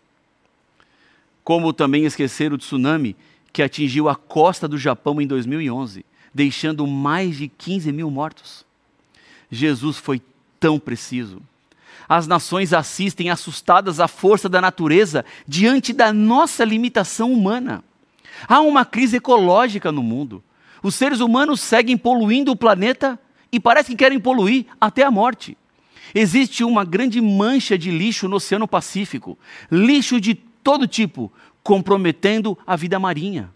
Como 1.43 1.71
também 1.73 2.05
esquecer 2.05 2.51
o 2.51 2.57
tsunami 2.57 3.15
que 3.53 3.63
atingiu 3.63 4.09
a 4.09 4.15
costa 4.15 4.67
do 4.67 4.77
Japão 4.77 5.21
em 5.21 5.27
2011, 5.27 6.05
deixando 6.33 6.85
mais 6.85 7.37
de 7.37 7.47
15 7.47 7.91
mil 7.91 8.11
mortos. 8.11 8.65
Jesus 9.49 9.97
foi 9.97 10.21
tão 10.59 10.79
preciso. 10.79 11.41
As 12.07 12.27
nações 12.27 12.73
assistem 12.73 13.29
assustadas 13.29 13.99
à 13.99 14.07
força 14.07 14.47
da 14.47 14.61
natureza 14.61 15.25
diante 15.47 15.91
da 15.91 16.13
nossa 16.13 16.63
limitação 16.63 17.31
humana. 17.33 17.83
Há 18.47 18.61
uma 18.61 18.85
crise 18.85 19.17
ecológica 19.17 19.91
no 19.91 20.03
mundo. 20.03 20.43
Os 20.81 20.95
seres 20.95 21.19
humanos 21.19 21.59
seguem 21.59 21.97
poluindo 21.97 22.51
o 22.51 22.55
planeta 22.55 23.19
e 23.51 23.59
parece 23.59 23.91
que 23.91 23.95
querem 23.95 24.19
poluir 24.19 24.65
até 24.79 25.03
a 25.03 25.11
morte. 25.11 25.57
Existe 26.13 26.63
uma 26.63 26.85
grande 26.85 27.19
mancha 27.21 27.77
de 27.77 27.91
lixo 27.91 28.27
no 28.27 28.37
Oceano 28.37 28.67
Pacífico, 28.67 29.37
lixo 29.71 30.21
de 30.21 30.35
todo 30.35 30.87
tipo, 30.87 31.31
comprometendo 31.63 32.57
a 32.65 32.75
vida 32.75 32.97
marinha. 32.99 33.49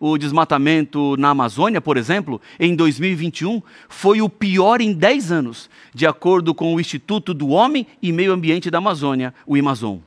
O 0.00 0.18
desmatamento 0.18 1.16
na 1.16 1.30
Amazônia, 1.30 1.80
por 1.80 1.96
exemplo, 1.96 2.40
em 2.58 2.74
2021, 2.74 3.62
foi 3.88 4.20
o 4.20 4.28
pior 4.28 4.80
em 4.80 4.92
10 4.92 5.32
anos, 5.32 5.70
de 5.94 6.06
acordo 6.06 6.52
com 6.54 6.74
o 6.74 6.80
Instituto 6.80 7.32
do 7.32 7.48
Homem 7.48 7.86
e 8.02 8.12
Meio 8.12 8.32
Ambiente 8.32 8.70
da 8.70 8.78
Amazônia, 8.78 9.32
o 9.46 9.56
Amazon 9.56 9.98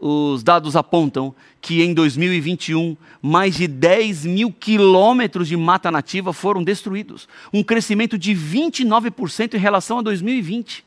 os 0.00 0.42
dados 0.42 0.76
apontam 0.76 1.34
que 1.60 1.82
em 1.82 1.94
2021, 1.94 2.96
mais 3.22 3.54
de 3.54 3.66
10 3.66 4.26
mil 4.26 4.52
quilômetros 4.52 5.48
de 5.48 5.56
mata 5.56 5.90
nativa 5.90 6.32
foram 6.32 6.62
destruídos, 6.62 7.28
um 7.52 7.62
crescimento 7.62 8.18
de 8.18 8.34
29% 8.34 9.54
em 9.54 9.58
relação 9.58 9.98
a 9.98 10.02
2020. 10.02 10.84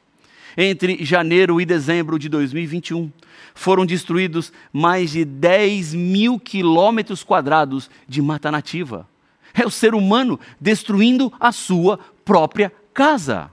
Entre 0.56 1.04
janeiro 1.04 1.62
e 1.62 1.66
dezembro 1.66 2.18
de 2.18 2.30
2021, 2.30 3.12
foram 3.54 3.86
destruídos 3.86 4.52
mais 4.72 5.12
de 5.12 5.24
10 5.24 5.94
mil 5.94 6.40
quilômetros 6.40 7.24
quadrados 7.24 7.90
de 8.08 8.22
mata 8.22 8.52
nativa. 8.52 9.08
É 9.54 9.66
o 9.66 9.72
ser 9.72 9.96
humano 9.96 10.40
destruindo 10.60 11.34
a 11.40 11.52
sua 11.52 12.00
própria 12.24 12.72
casa. 12.94 13.50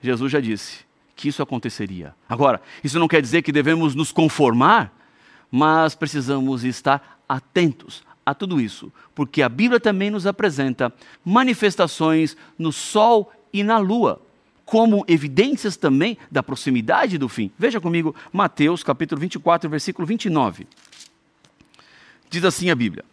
Jesus 0.00 0.30
já 0.30 0.40
disse: 0.40 0.80
que 1.22 1.28
isso 1.28 1.40
aconteceria. 1.40 2.16
Agora, 2.28 2.60
isso 2.82 2.98
não 2.98 3.06
quer 3.06 3.22
dizer 3.22 3.42
que 3.42 3.52
devemos 3.52 3.94
nos 3.94 4.10
conformar, 4.10 4.92
mas 5.48 5.94
precisamos 5.94 6.64
estar 6.64 7.22
atentos 7.28 8.02
a 8.26 8.34
tudo 8.34 8.60
isso, 8.60 8.92
porque 9.14 9.40
a 9.40 9.48
Bíblia 9.48 9.78
também 9.78 10.10
nos 10.10 10.26
apresenta 10.26 10.92
manifestações 11.24 12.36
no 12.58 12.72
sol 12.72 13.32
e 13.52 13.62
na 13.62 13.78
lua, 13.78 14.20
como 14.64 15.04
evidências 15.06 15.76
também 15.76 16.18
da 16.28 16.42
proximidade 16.42 17.16
do 17.18 17.28
fim. 17.28 17.52
Veja 17.56 17.80
comigo 17.80 18.16
Mateus 18.32 18.82
capítulo 18.82 19.20
24, 19.20 19.70
versículo 19.70 20.04
29. 20.04 20.66
Diz 22.30 22.44
assim 22.44 22.68
a 22.68 22.74
Bíblia: 22.74 23.04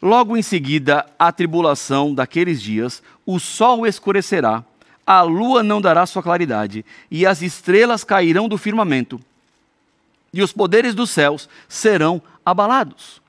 Logo 0.00 0.36
em 0.36 0.42
seguida, 0.42 1.06
a 1.18 1.32
tribulação 1.32 2.14
daqueles 2.14 2.62
dias, 2.62 3.02
o 3.26 3.40
sol 3.40 3.84
escurecerá 3.84 4.64
a 5.06 5.22
lua 5.22 5.62
não 5.62 5.80
dará 5.80 6.06
sua 6.06 6.22
claridade, 6.22 6.84
e 7.10 7.26
as 7.26 7.42
estrelas 7.42 8.04
cairão 8.04 8.48
do 8.48 8.56
firmamento, 8.56 9.20
e 10.32 10.42
os 10.42 10.52
poderes 10.52 10.94
dos 10.94 11.10
céus 11.10 11.48
serão 11.68 12.22
abalados. 12.44 13.20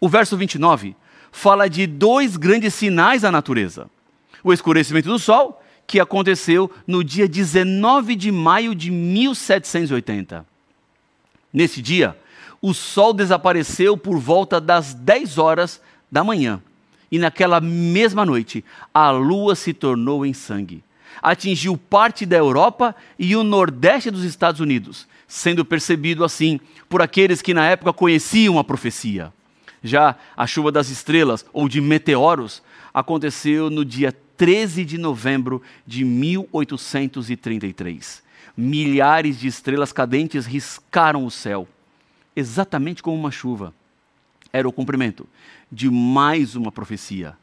O 0.00 0.08
verso 0.08 0.36
29 0.36 0.96
fala 1.30 1.68
de 1.68 1.86
dois 1.86 2.36
grandes 2.36 2.74
sinais 2.74 3.22
da 3.22 3.30
natureza: 3.30 3.88
o 4.42 4.52
escurecimento 4.52 5.08
do 5.08 5.18
sol, 5.18 5.62
que 5.86 6.00
aconteceu 6.00 6.70
no 6.86 7.04
dia 7.04 7.28
19 7.28 8.16
de 8.16 8.32
maio 8.32 8.74
de 8.74 8.90
1780. 8.90 10.44
Nesse 11.52 11.80
dia, 11.80 12.18
o 12.60 12.74
sol 12.74 13.12
desapareceu 13.12 13.96
por 13.96 14.18
volta 14.18 14.60
das 14.60 14.92
10 14.92 15.38
horas 15.38 15.80
da 16.10 16.24
manhã, 16.24 16.60
e 17.10 17.18
naquela 17.18 17.60
mesma 17.60 18.26
noite, 18.26 18.64
a 18.92 19.10
lua 19.10 19.54
se 19.54 19.72
tornou 19.72 20.26
em 20.26 20.32
sangue 20.32 20.82
atingiu 21.22 21.76
parte 21.76 22.24
da 22.24 22.36
Europa 22.36 22.94
e 23.18 23.36
o 23.36 23.42
nordeste 23.42 24.10
dos 24.10 24.24
Estados 24.24 24.60
Unidos, 24.60 25.06
sendo 25.26 25.64
percebido 25.64 26.24
assim 26.24 26.60
por 26.88 27.02
aqueles 27.02 27.42
que 27.42 27.54
na 27.54 27.66
época 27.66 27.92
conheciam 27.92 28.58
a 28.58 28.64
profecia. 28.64 29.32
Já 29.82 30.16
a 30.36 30.46
chuva 30.46 30.70
das 30.72 30.88
estrelas, 30.88 31.44
ou 31.52 31.68
de 31.68 31.80
meteoros, 31.80 32.62
aconteceu 32.92 33.70
no 33.70 33.84
dia 33.84 34.12
13 34.36 34.84
de 34.84 34.98
novembro 34.98 35.62
de 35.86 36.04
1833. 36.04 38.26
Milhares 38.56 39.38
de 39.38 39.46
estrelas 39.46 39.92
cadentes 39.92 40.46
riscaram 40.46 41.24
o 41.24 41.30
céu, 41.30 41.68
exatamente 42.34 43.00
como 43.02 43.16
uma 43.16 43.30
chuva. 43.30 43.72
Era 44.52 44.68
o 44.68 44.72
cumprimento 44.72 45.28
de 45.70 45.88
mais 45.90 46.56
uma 46.56 46.72
profecia. 46.72 47.36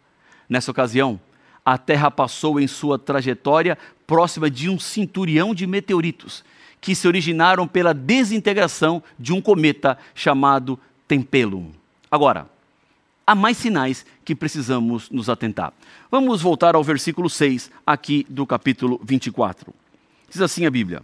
Nessa 0.50 0.72
ocasião, 0.72 1.22
a 1.66 1.78
Terra 1.78 2.12
passou 2.12 2.60
em 2.60 2.68
sua 2.68 3.00
trajetória 3.00 3.78
próxima 4.06 4.50
de 4.52 4.70
um 4.70 4.78
cinturião 4.78 5.56
de 5.56 5.66
meteoritos, 5.66 6.44
que 6.80 6.94
se 6.94 7.08
originaram 7.08 7.68
pela 7.68 7.94
desintegração 7.94 9.02
de 9.18 9.34
um 9.34 9.42
cometa 9.42 9.98
chamado 10.14 10.80
Tempelum. 11.08 11.72
Agora, 12.12 12.48
há 13.26 13.34
mais 13.34 13.58
sinais 13.58 14.06
que 14.24 14.36
precisamos 14.36 15.10
nos 15.10 15.28
atentar. 15.28 15.74
Vamos 16.12 16.42
voltar 16.42 16.76
ao 16.76 16.84
versículo 16.84 17.30
6 17.30 17.72
aqui 17.86 18.26
do 18.30 18.46
capítulo 18.46 19.02
24. 19.04 19.74
Diz 20.30 20.42
assim 20.42 20.68
a 20.68 20.72
Bíblia: 20.72 21.02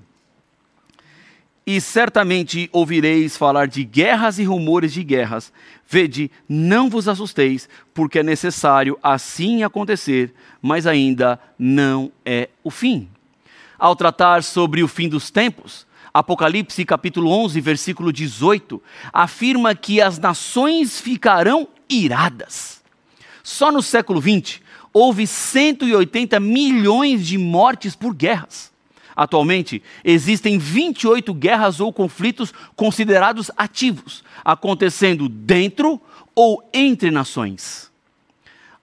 e 1.66 1.80
certamente 1.80 2.70
ouvireis 2.72 3.38
falar 3.38 3.68
de 3.68 3.84
guerras 3.84 4.40
e 4.40 4.44
rumores 4.44 4.94
de 4.94 5.04
guerras. 5.04 5.52
Vede, 5.88 6.32
não 6.48 6.90
vos 6.90 7.08
assusteis, 7.08 7.70
porque 7.94 8.20
é 8.20 8.24
necessário 8.24 8.98
assim 9.04 9.64
acontecer, 9.64 10.34
mas 10.62 10.88
ainda 10.88 11.40
não 11.58 12.12
é 12.26 12.50
o 12.64 12.72
fim. 12.72 13.08
Ao 13.78 13.96
tratar 13.96 14.44
sobre 14.44 14.84
o 14.84 14.88
fim 14.88 15.08
dos 15.08 15.30
tempos, 15.30 15.86
Apocalipse 16.14 16.84
capítulo 16.84 17.32
11, 17.32 17.62
versículo 17.62 18.12
18, 18.12 18.82
afirma 19.14 19.74
que 19.74 20.02
as 20.02 20.20
nações 20.20 21.00
ficarão 21.00 21.68
iradas. 21.90 22.82
Só 23.44 23.72
no 23.72 23.82
século 23.82 24.20
20 24.20 24.62
houve 24.94 25.26
180 25.26 26.40
milhões 26.40 27.26
de 27.26 27.38
mortes 27.38 27.96
por 27.96 28.14
guerras. 28.14 28.72
Atualmente, 29.16 29.82
existem 30.04 30.58
28 30.58 31.34
guerras 31.34 31.80
ou 31.80 31.92
conflitos 31.92 32.54
considerados 32.76 33.52
ativos, 33.58 34.24
acontecendo 34.44 35.28
dentro 35.28 36.00
ou 36.34 36.68
entre 36.74 37.12
nações. 37.12 37.92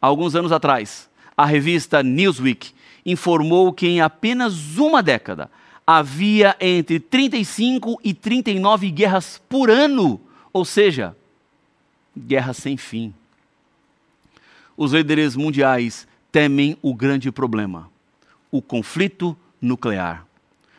Alguns 0.01 0.35
anos 0.35 0.53
atrás, 0.53 1.09
a 1.37 1.45
revista 1.45 2.03
Newsweek 2.03 2.73
informou 3.05 3.73
que 3.73 3.87
em 3.87 4.01
apenas 4.01 4.77
uma 4.77 5.03
década 5.03 5.51
havia 5.87 6.55
entre 6.61 7.01
35 7.01 7.99
e 8.05 8.13
39 8.13 8.91
guerras 8.91 9.41
por 9.49 9.71
ano, 9.71 10.21
ou 10.53 10.65
seja, 10.65 11.17
guerras 12.17 12.59
sem 12.59 12.77
fim. 12.77 13.15
Os 14.77 14.93
líderes 14.93 15.35
mundiais 15.35 16.07
temem 16.31 16.77
o 16.83 16.95
grande 16.95 17.33
problema: 17.33 17.91
o 18.51 18.61
conflito 18.61 19.37
nuclear. 19.61 20.27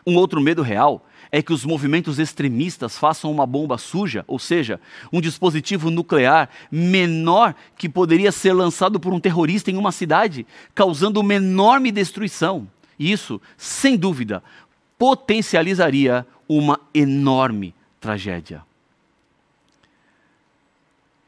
Um 0.05 0.15
outro 0.15 0.41
medo 0.41 0.62
real 0.62 1.05
é 1.31 1.41
que 1.41 1.53
os 1.53 1.63
movimentos 1.63 2.17
extremistas 2.17 2.98
façam 2.98 3.31
uma 3.31 3.45
bomba 3.45 3.77
suja, 3.77 4.24
ou 4.27 4.39
seja, 4.39 4.81
um 5.13 5.21
dispositivo 5.21 5.91
nuclear 5.91 6.50
menor 6.71 7.53
que 7.77 7.88
poderia 7.88 8.31
ser 8.31 8.53
lançado 8.53 9.00
por 9.00 9.13
um 9.13 9.19
terrorista 9.19 9.69
em 9.69 9.77
uma 9.77 9.91
cidade, 9.91 10.48
causando 10.74 11.19
uma 11.19 11.36
enorme 11.36 11.91
destruição. 11.91 12.67
Isso, 12.98 13.39
sem 13.57 13.95
dúvida, 13.95 14.43
potencializaria 14.98 16.25
uma 16.48 16.79
enorme 16.93 17.75
tragédia. 18.01 18.63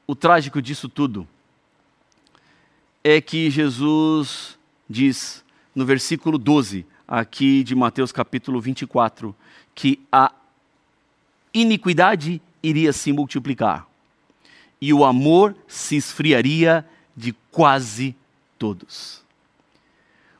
O 0.07 0.15
trágico 0.15 0.61
disso 0.61 0.89
tudo 0.89 1.27
é 3.03 3.21
que 3.21 3.49
Jesus 3.49 4.57
diz 4.89 5.43
no 5.73 5.85
versículo 5.85 6.37
12 6.37 6.85
aqui 7.11 7.61
de 7.61 7.75
Mateus 7.75 8.09
capítulo 8.09 8.61
24, 8.61 9.35
que 9.75 9.99
a 10.09 10.31
iniquidade 11.53 12.41
iria 12.63 12.93
se 12.93 13.11
multiplicar 13.11 13.85
e 14.79 14.93
o 14.93 15.03
amor 15.03 15.53
se 15.67 15.97
esfriaria 15.97 16.87
de 17.13 17.33
quase 17.51 18.15
todos. 18.57 19.21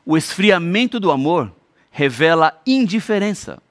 O 0.06 0.16
esfriamento 0.16 0.98
do 0.98 1.12
amor 1.12 1.52
revela 1.90 2.58
indiferença 2.66 3.62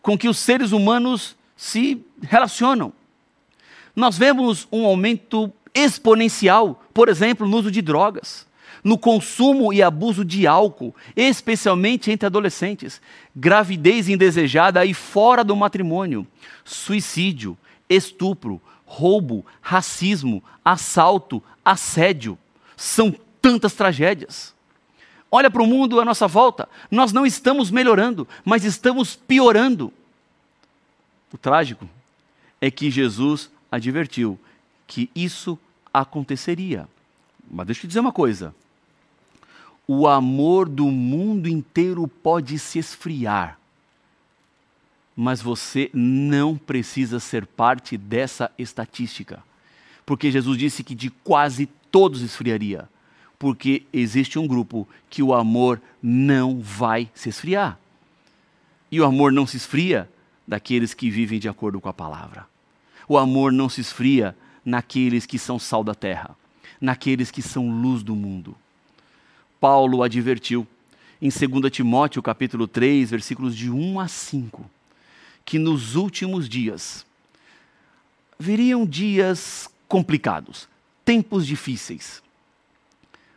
com 0.00 0.16
que 0.16 0.28
os 0.28 0.38
seres 0.38 0.70
humanos 0.70 1.36
se 1.56 2.00
relacionam. 2.22 2.92
Nós 3.96 4.16
vemos 4.16 4.68
um 4.70 4.86
aumento 4.86 5.52
exponencial, 5.74 6.84
por 6.94 7.08
exemplo, 7.08 7.48
no 7.48 7.56
uso 7.56 7.70
de 7.70 7.82
drogas, 7.82 8.46
no 8.88 8.96
consumo 8.96 9.70
e 9.70 9.82
abuso 9.82 10.24
de 10.24 10.46
álcool, 10.46 10.96
especialmente 11.14 12.10
entre 12.10 12.24
adolescentes, 12.24 13.02
gravidez 13.36 14.08
indesejada 14.08 14.82
e 14.82 14.94
fora 14.94 15.44
do 15.44 15.54
matrimônio, 15.54 16.26
suicídio, 16.64 17.54
estupro, 17.86 18.58
roubo, 18.86 19.44
racismo, 19.60 20.42
assalto, 20.64 21.42
assédio. 21.62 22.38
São 22.78 23.14
tantas 23.42 23.74
tragédias. 23.74 24.54
Olha 25.30 25.50
para 25.50 25.62
o 25.62 25.66
mundo 25.66 26.00
à 26.00 26.04
nossa 26.04 26.26
volta. 26.26 26.66
Nós 26.90 27.12
não 27.12 27.26
estamos 27.26 27.70
melhorando, 27.70 28.26
mas 28.42 28.64
estamos 28.64 29.14
piorando. 29.14 29.92
O 31.30 31.36
trágico 31.36 31.86
é 32.58 32.70
que 32.70 32.90
Jesus 32.90 33.50
advertiu 33.70 34.38
que 34.86 35.10
isso 35.14 35.58
aconteceria. 35.92 36.88
Mas 37.50 37.66
deixa 37.66 37.80
eu 37.80 37.82
te 37.82 37.88
dizer 37.88 38.00
uma 38.00 38.12
coisa: 38.12 38.54
o 39.90 40.06
amor 40.06 40.68
do 40.68 40.90
mundo 40.90 41.48
inteiro 41.48 42.06
pode 42.06 42.58
se 42.58 42.78
esfriar, 42.78 43.58
mas 45.16 45.40
você 45.40 45.90
não 45.94 46.58
precisa 46.58 47.18
ser 47.18 47.46
parte 47.46 47.96
dessa 47.96 48.52
estatística. 48.58 49.42
Porque 50.04 50.30
Jesus 50.30 50.58
disse 50.58 50.84
que 50.84 50.94
de 50.94 51.08
quase 51.08 51.66
todos 51.90 52.20
esfriaria. 52.20 52.88
Porque 53.38 53.84
existe 53.92 54.38
um 54.38 54.46
grupo 54.46 54.86
que 55.08 55.22
o 55.22 55.34
amor 55.34 55.80
não 56.02 56.60
vai 56.60 57.10
se 57.14 57.28
esfriar. 57.28 57.78
E 58.92 59.00
o 59.00 59.04
amor 59.04 59.32
não 59.32 59.46
se 59.46 59.56
esfria 59.56 60.08
daqueles 60.46 60.94
que 60.94 61.10
vivem 61.10 61.38
de 61.38 61.48
acordo 61.48 61.80
com 61.80 61.88
a 61.88 61.94
palavra. 61.94 62.46
O 63.08 63.16
amor 63.16 63.52
não 63.52 63.68
se 63.68 63.80
esfria 63.80 64.36
naqueles 64.64 65.24
que 65.26 65.38
são 65.38 65.58
sal 65.58 65.82
da 65.82 65.94
terra, 65.94 66.36
naqueles 66.80 67.30
que 67.30 67.42
são 67.42 67.70
luz 67.70 68.02
do 68.02 68.14
mundo. 68.14 68.54
Paulo 69.60 70.02
advertiu 70.02 70.66
em 71.20 71.28
2 71.30 71.70
Timóteo 71.70 72.22
capítulo 72.22 72.66
3, 72.66 73.10
versículos 73.10 73.56
de 73.56 73.70
1 73.70 74.00
a 74.00 74.08
5 74.08 74.70
que 75.44 75.58
nos 75.58 75.94
últimos 75.96 76.46
dias 76.46 77.06
viriam 78.38 78.84
dias 78.84 79.66
complicados, 79.88 80.68
tempos 81.04 81.46
difíceis, 81.46 82.22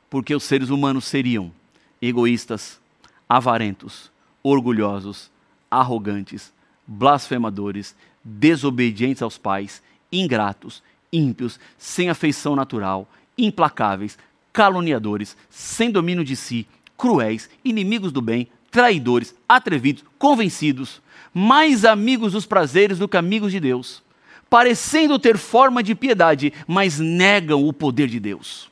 porque 0.09 0.35
os 0.35 0.43
seres 0.43 0.69
humanos 0.69 1.05
seriam 1.05 1.53
egoístas, 2.01 2.81
avarentos, 3.29 4.11
orgulhosos, 4.43 5.31
arrogantes, 5.69 6.51
blasfemadores, 6.85 7.95
desobedientes 8.21 9.23
aos 9.23 9.37
pais, 9.37 9.81
ingratos, 10.11 10.83
ímpios, 11.13 11.59
sem 11.77 12.09
afeição 12.09 12.57
natural, 12.57 13.07
implacáveis, 13.37 14.17
caluniadores, 14.53 15.35
sem 15.49 15.91
domínio 15.91 16.23
de 16.23 16.35
si, 16.35 16.67
cruéis, 16.97 17.49
inimigos 17.63 18.11
do 18.11 18.21
bem, 18.21 18.47
traidores, 18.69 19.35
atrevidos, 19.47 20.03
convencidos, 20.17 21.01
mais 21.33 21.85
amigos 21.85 22.33
dos 22.33 22.45
prazeres 22.45 22.97
do 22.99 23.07
que 23.07 23.17
amigos 23.17 23.51
de 23.51 23.59
Deus, 23.59 24.03
parecendo 24.49 25.17
ter 25.17 25.37
forma 25.37 25.81
de 25.81 25.95
piedade, 25.95 26.53
mas 26.67 26.99
negam 26.99 27.65
o 27.67 27.73
poder 27.73 28.07
de 28.07 28.19
Deus. 28.19 28.69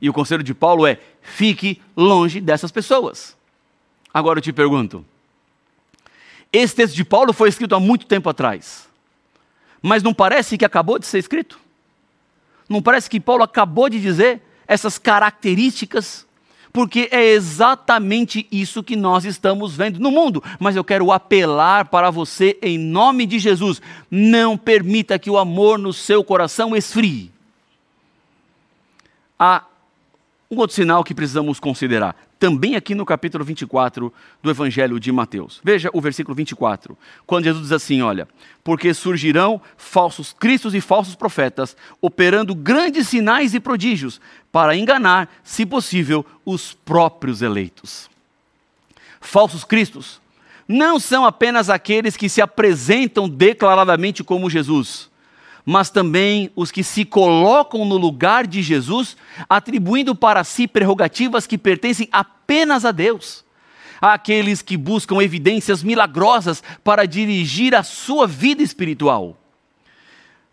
E 0.00 0.08
o 0.08 0.12
conselho 0.12 0.42
de 0.42 0.54
Paulo 0.54 0.86
é: 0.86 0.98
fique 1.22 1.80
longe 1.96 2.40
dessas 2.40 2.70
pessoas. 2.70 3.36
Agora 4.12 4.38
eu 4.38 4.42
te 4.42 4.52
pergunto: 4.52 5.04
esse 6.52 6.74
texto 6.74 6.94
de 6.94 7.04
Paulo 7.04 7.32
foi 7.32 7.48
escrito 7.48 7.74
há 7.74 7.80
muito 7.80 8.06
tempo 8.06 8.28
atrás, 8.28 8.88
mas 9.82 10.02
não 10.02 10.14
parece 10.14 10.56
que 10.56 10.64
acabou 10.64 10.98
de 10.98 11.06
ser 11.06 11.18
escrito? 11.18 11.58
Não 12.68 12.82
parece 12.82 13.08
que 13.08 13.20
Paulo 13.20 13.42
acabou 13.42 13.88
de 13.88 14.00
dizer 14.00 14.42
essas 14.68 14.98
características 14.98 16.28
porque 16.72 17.08
é 17.10 17.32
exatamente 17.32 18.46
isso 18.52 18.84
que 18.84 18.94
nós 18.94 19.24
estamos 19.24 19.74
vendo 19.74 19.98
no 19.98 20.10
mundo. 20.10 20.42
Mas 20.60 20.76
eu 20.76 20.84
quero 20.84 21.10
apelar 21.10 21.86
para 21.86 22.10
você 22.10 22.58
em 22.62 22.78
nome 22.78 23.26
de 23.26 23.38
Jesus: 23.38 23.80
não 24.10 24.56
permita 24.56 25.18
que 25.18 25.30
o 25.30 25.38
amor 25.38 25.78
no 25.78 25.92
seu 25.92 26.22
coração 26.22 26.76
esfrie. 26.76 27.32
Há 29.38 29.64
um 30.50 30.56
outro 30.58 30.74
sinal 30.74 31.04
que 31.04 31.14
precisamos 31.14 31.60
considerar, 31.60 32.16
também 32.38 32.74
aqui 32.74 32.94
no 32.94 33.04
capítulo 33.04 33.44
24 33.44 34.12
do 34.42 34.50
Evangelho 34.50 34.98
de 34.98 35.12
Mateus. 35.12 35.60
Veja 35.62 35.90
o 35.92 36.00
versículo 36.00 36.34
24, 36.34 36.96
quando 37.26 37.44
Jesus 37.44 37.64
diz 37.64 37.72
assim: 37.72 38.00
Olha, 38.00 38.26
porque 38.64 38.94
surgirão 38.94 39.60
falsos 39.76 40.32
cristos 40.32 40.74
e 40.74 40.80
falsos 40.80 41.14
profetas, 41.14 41.76
operando 42.00 42.54
grandes 42.54 43.08
sinais 43.08 43.52
e 43.52 43.60
prodígios, 43.60 44.20
para 44.50 44.74
enganar, 44.74 45.28
se 45.44 45.66
possível, 45.66 46.24
os 46.46 46.72
próprios 46.72 47.42
eleitos. 47.42 48.08
Falsos 49.20 49.64
cristos 49.64 50.18
não 50.66 50.98
são 50.98 51.26
apenas 51.26 51.68
aqueles 51.68 52.16
que 52.16 52.28
se 52.28 52.40
apresentam 52.40 53.28
declaradamente 53.28 54.24
como 54.24 54.48
Jesus 54.48 55.07
mas 55.70 55.90
também 55.90 56.50
os 56.56 56.70
que 56.70 56.82
se 56.82 57.04
colocam 57.04 57.84
no 57.84 57.98
lugar 57.98 58.46
de 58.46 58.62
Jesus, 58.62 59.18
atribuindo 59.46 60.14
para 60.14 60.42
si 60.42 60.66
prerrogativas 60.66 61.46
que 61.46 61.58
pertencem 61.58 62.08
apenas 62.10 62.86
a 62.86 62.90
Deus. 62.90 63.44
Aqueles 64.00 64.62
que 64.62 64.78
buscam 64.78 65.22
evidências 65.22 65.82
milagrosas 65.82 66.62
para 66.82 67.04
dirigir 67.04 67.74
a 67.74 67.82
sua 67.82 68.26
vida 68.26 68.62
espiritual. 68.62 69.36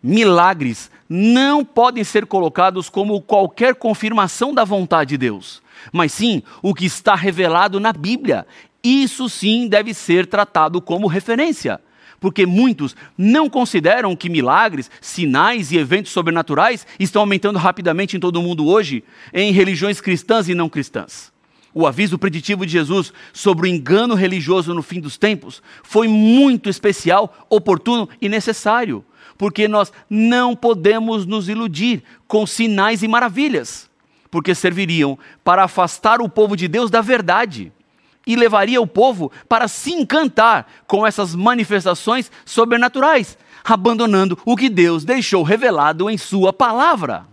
Milagres 0.03 0.91
não 1.07 1.63
podem 1.63 2.03
ser 2.03 2.25
colocados 2.25 2.89
como 2.89 3.21
qualquer 3.21 3.75
confirmação 3.75 4.53
da 4.53 4.65
vontade 4.65 5.11
de 5.11 5.17
Deus, 5.17 5.63
mas 5.93 6.11
sim 6.11 6.43
o 6.61 6.73
que 6.73 6.83
está 6.83 7.15
revelado 7.15 7.79
na 7.79 7.93
Bíblia. 7.93 8.45
Isso 8.83 9.29
sim 9.29 9.69
deve 9.69 9.93
ser 9.93 10.27
tratado 10.27 10.81
como 10.81 11.07
referência 11.07 11.79
porque 12.25 12.43
muitos 12.43 12.95
não 13.15 13.47
consideram 13.47 14.15
que 14.15 14.31
milagres, 14.31 14.89
sinais 14.99 15.71
e 15.71 15.77
eventos 15.77 16.11
sobrenaturais 16.11 16.87
estão 16.99 17.21
aumentando 17.21 17.59
rapidamente 17.59 18.17
em 18.17 18.19
todo 18.19 18.37
o 18.37 18.41
mundo 18.41 18.65
hoje, 18.65 19.03
em 19.31 19.51
religiões 19.51 20.01
cristãs 20.01 20.49
e 20.49 20.55
não 20.55 20.67
cristãs. 20.67 21.31
O 21.71 21.85
aviso 21.85 22.17
preditivo 22.17 22.65
de 22.65 22.71
Jesus 22.71 23.13
sobre 23.31 23.67
o 23.67 23.71
engano 23.71 24.15
religioso 24.15 24.73
no 24.73 24.81
fim 24.81 24.99
dos 24.99 25.19
tempos 25.19 25.61
foi 25.83 26.07
muito 26.07 26.67
especial, 26.67 27.45
oportuno 27.47 28.09
e 28.19 28.27
necessário, 28.27 29.05
porque 29.37 29.67
nós 29.67 29.93
não 30.09 30.55
podemos 30.55 31.27
nos 31.27 31.47
iludir 31.47 32.01
com 32.27 32.47
sinais 32.47 33.03
e 33.03 33.07
maravilhas, 33.07 33.87
porque 34.31 34.55
serviriam 34.55 35.15
para 35.43 35.63
afastar 35.63 36.21
o 36.21 36.27
povo 36.27 36.57
de 36.57 36.67
Deus 36.67 36.89
da 36.89 37.01
verdade 37.01 37.71
e 38.25 38.35
levaria 38.35 38.81
o 38.81 38.87
povo 38.87 39.31
para 39.47 39.67
se 39.67 39.91
encantar 39.91 40.67
com 40.87 41.05
essas 41.05 41.35
manifestações 41.35 42.31
sobrenaturais, 42.45 43.37
abandonando 43.63 44.37
o 44.45 44.55
que 44.55 44.69
Deus 44.69 45.03
deixou 45.03 45.43
revelado 45.43 46.09
em 46.09 46.17
Sua 46.17 46.51
palavra. 46.51 47.25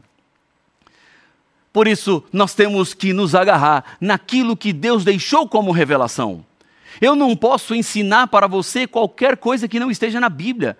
Por 1.72 1.88
isso, 1.88 2.22
nós 2.32 2.54
temos 2.54 2.92
que 2.92 3.12
nos 3.12 3.34
agarrar 3.34 3.96
naquilo 4.00 4.56
que 4.56 4.72
Deus 4.72 5.04
deixou 5.04 5.48
como 5.48 5.72
revelação. 5.72 6.44
Eu 7.00 7.16
não 7.16 7.34
posso 7.34 7.74
ensinar 7.74 8.26
para 8.26 8.46
você 8.46 8.86
qualquer 8.86 9.38
coisa 9.38 9.66
que 9.66 9.80
não 9.80 9.90
esteja 9.90 10.20
na 10.20 10.28
Bíblia. 10.28 10.76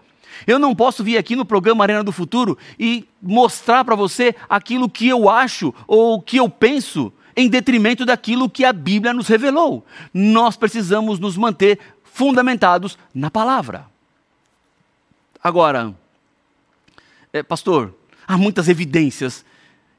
Eu 0.46 0.59
não 0.59 0.75
posso 0.75 1.03
vir 1.03 1.16
aqui 1.16 1.35
no 1.35 1.44
programa 1.44 1.85
Arena 1.85 2.05
do 2.05 2.12
Futuro 2.12 2.59
e 2.79 3.07
mostrar 3.20 3.85
para 3.85 3.94
você 3.94 4.35
aquilo 4.48 4.88
que 4.88 5.09
eu 5.09 5.31
acho 5.31 5.75
ou 5.87 6.20
que 6.20 6.37
eu 6.37 6.48
penso 6.48 7.12
em 7.36 7.48
detrimento 7.48 8.04
daquilo 8.04 8.48
que 8.48 8.64
a 8.64 8.72
Bíblia 8.72 9.12
nos 9.12 9.28
revelou. 9.28 9.84
Nós 10.12 10.56
precisamos 10.56 11.18
nos 11.18 11.36
manter 11.36 11.78
fundamentados 12.04 12.98
na 13.14 13.30
palavra. 13.30 13.86
Agora, 15.42 15.94
é, 17.32 17.42
pastor, 17.42 17.94
há 18.26 18.36
muitas 18.36 18.68
evidências 18.68 19.44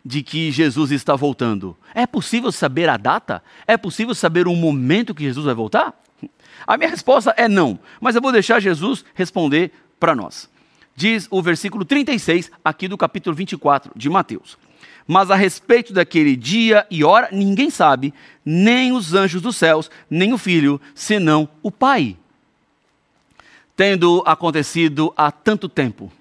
de 0.05 0.21
que 0.21 0.51
Jesus 0.51 0.91
está 0.91 1.15
voltando. 1.15 1.75
É 1.93 2.05
possível 2.05 2.51
saber 2.51 2.89
a 2.89 2.97
data? 2.97 3.43
É 3.65 3.77
possível 3.77 4.13
saber 4.13 4.47
o 4.47 4.55
momento 4.55 5.15
que 5.15 5.23
Jesus 5.23 5.45
vai 5.45 5.55
voltar? 5.55 5.93
A 6.67 6.77
minha 6.77 6.89
resposta 6.89 7.33
é 7.37 7.47
não, 7.47 7.79
mas 7.99 8.15
eu 8.15 8.21
vou 8.21 8.31
deixar 8.31 8.59
Jesus 8.59 9.03
responder 9.13 9.71
para 9.99 10.15
nós. 10.15 10.49
Diz 10.95 11.27
o 11.31 11.41
versículo 11.41 11.83
36 11.83 12.51
aqui 12.63 12.87
do 12.87 12.97
capítulo 12.97 13.35
24 13.35 13.91
de 13.95 14.09
Mateus. 14.09 14.57
Mas 15.07 15.29
a 15.29 15.35
respeito 15.35 15.93
daquele 15.93 16.35
dia 16.35 16.87
e 16.89 17.03
hora, 17.03 17.29
ninguém 17.31 17.69
sabe, 17.69 18.13
nem 18.45 18.91
os 18.93 19.13
anjos 19.13 19.41
dos 19.41 19.55
céus, 19.55 19.89
nem 20.09 20.33
o 20.33 20.37
filho, 20.37 20.79
senão 20.95 21.47
o 21.61 21.71
Pai. 21.71 22.17
Tendo 23.75 24.23
acontecido 24.25 25.13
há 25.17 25.31
tanto 25.31 25.67
tempo, 25.67 26.11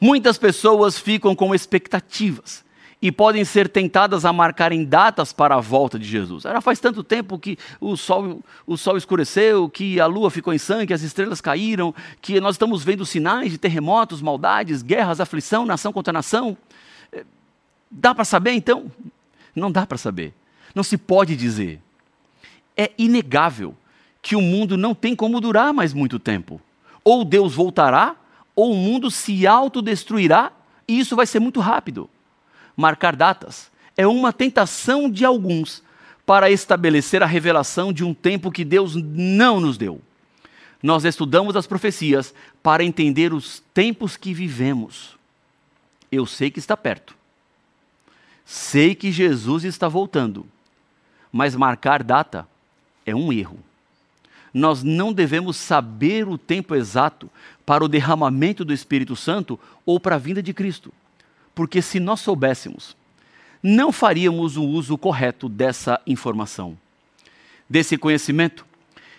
muitas 0.00 0.38
pessoas 0.38 0.98
ficam 0.98 1.34
com 1.34 1.54
expectativas 1.54 2.64
e 3.00 3.12
podem 3.12 3.44
ser 3.44 3.68
tentadas 3.68 4.24
a 4.24 4.32
marcarem 4.32 4.84
datas 4.84 5.32
para 5.32 5.54
a 5.54 5.60
volta 5.60 5.98
de 5.98 6.06
Jesus. 6.06 6.42
Já 6.42 6.60
faz 6.60 6.80
tanto 6.80 7.04
tempo 7.04 7.38
que 7.38 7.56
o 7.80 7.96
sol, 7.96 8.42
o 8.66 8.76
sol 8.76 8.96
escureceu, 8.96 9.68
que 9.68 10.00
a 10.00 10.06
lua 10.06 10.30
ficou 10.30 10.52
em 10.52 10.58
sangue, 10.58 10.88
que 10.88 10.94
as 10.94 11.02
estrelas 11.02 11.40
caíram, 11.40 11.94
que 12.20 12.40
nós 12.40 12.56
estamos 12.56 12.82
vendo 12.82 13.06
sinais 13.06 13.52
de 13.52 13.58
terremotos, 13.58 14.20
maldades, 14.20 14.82
guerras, 14.82 15.20
aflição, 15.20 15.64
nação 15.64 15.92
contra 15.92 16.12
nação. 16.12 16.56
Dá 17.90 18.14
para 18.14 18.24
saber 18.24 18.52
então? 18.52 18.90
Não 19.54 19.70
dá 19.70 19.86
para 19.86 19.98
saber. 19.98 20.34
Não 20.74 20.82
se 20.82 20.96
pode 20.96 21.36
dizer. 21.36 21.80
É 22.76 22.92
inegável 22.98 23.74
que 24.20 24.36
o 24.36 24.40
mundo 24.40 24.76
não 24.76 24.94
tem 24.94 25.16
como 25.16 25.40
durar 25.40 25.72
mais 25.72 25.92
muito 25.92 26.18
tempo. 26.18 26.60
Ou 27.02 27.24
Deus 27.24 27.54
voltará, 27.54 28.16
ou 28.54 28.72
o 28.72 28.76
mundo 28.76 29.10
se 29.10 29.46
autodestruirá, 29.46 30.52
e 30.86 30.98
isso 30.98 31.16
vai 31.16 31.26
ser 31.26 31.40
muito 31.40 31.60
rápido 31.60 32.08
marcar 32.78 33.16
datas. 33.16 33.72
É 33.96 34.06
uma 34.06 34.32
tentação 34.32 35.10
de 35.10 35.24
alguns 35.24 35.82
para 36.24 36.48
estabelecer 36.48 37.24
a 37.24 37.26
revelação 37.26 37.92
de 37.92 38.04
um 38.04 38.14
tempo 38.14 38.52
que 38.52 38.64
Deus 38.64 38.94
não 38.94 39.58
nos 39.58 39.76
deu. 39.76 40.00
Nós 40.80 41.04
estudamos 41.04 41.56
as 41.56 41.66
profecias 41.66 42.32
para 42.62 42.84
entender 42.84 43.32
os 43.34 43.60
tempos 43.74 44.16
que 44.16 44.32
vivemos. 44.32 45.18
Eu 46.12 46.24
sei 46.24 46.52
que 46.52 46.60
está 46.60 46.76
perto. 46.76 47.17
Sei 48.50 48.94
que 48.94 49.12
Jesus 49.12 49.64
está 49.64 49.88
voltando. 49.88 50.46
Mas 51.30 51.54
marcar 51.54 52.02
data 52.02 52.48
é 53.04 53.14
um 53.14 53.32
erro. 53.32 53.58
Nós 54.54 54.82
não 54.82 55.12
devemos 55.12 55.56
saber 55.58 56.26
o 56.26 56.38
tempo 56.38 56.74
exato 56.74 57.30
para 57.66 57.84
o 57.84 57.88
derramamento 57.88 58.64
do 58.64 58.72
Espírito 58.72 59.14
Santo 59.14 59.60
ou 59.84 60.00
para 60.00 60.14
a 60.14 60.18
vinda 60.18 60.42
de 60.42 60.54
Cristo 60.54 60.92
porque 61.58 61.82
se 61.82 61.98
nós 61.98 62.20
soubéssemos, 62.20 62.96
não 63.60 63.90
faríamos 63.90 64.56
o 64.56 64.62
uso 64.62 64.96
correto 64.96 65.48
dessa 65.48 66.00
informação. 66.06 66.78
Desse 67.68 67.98
conhecimento, 67.98 68.64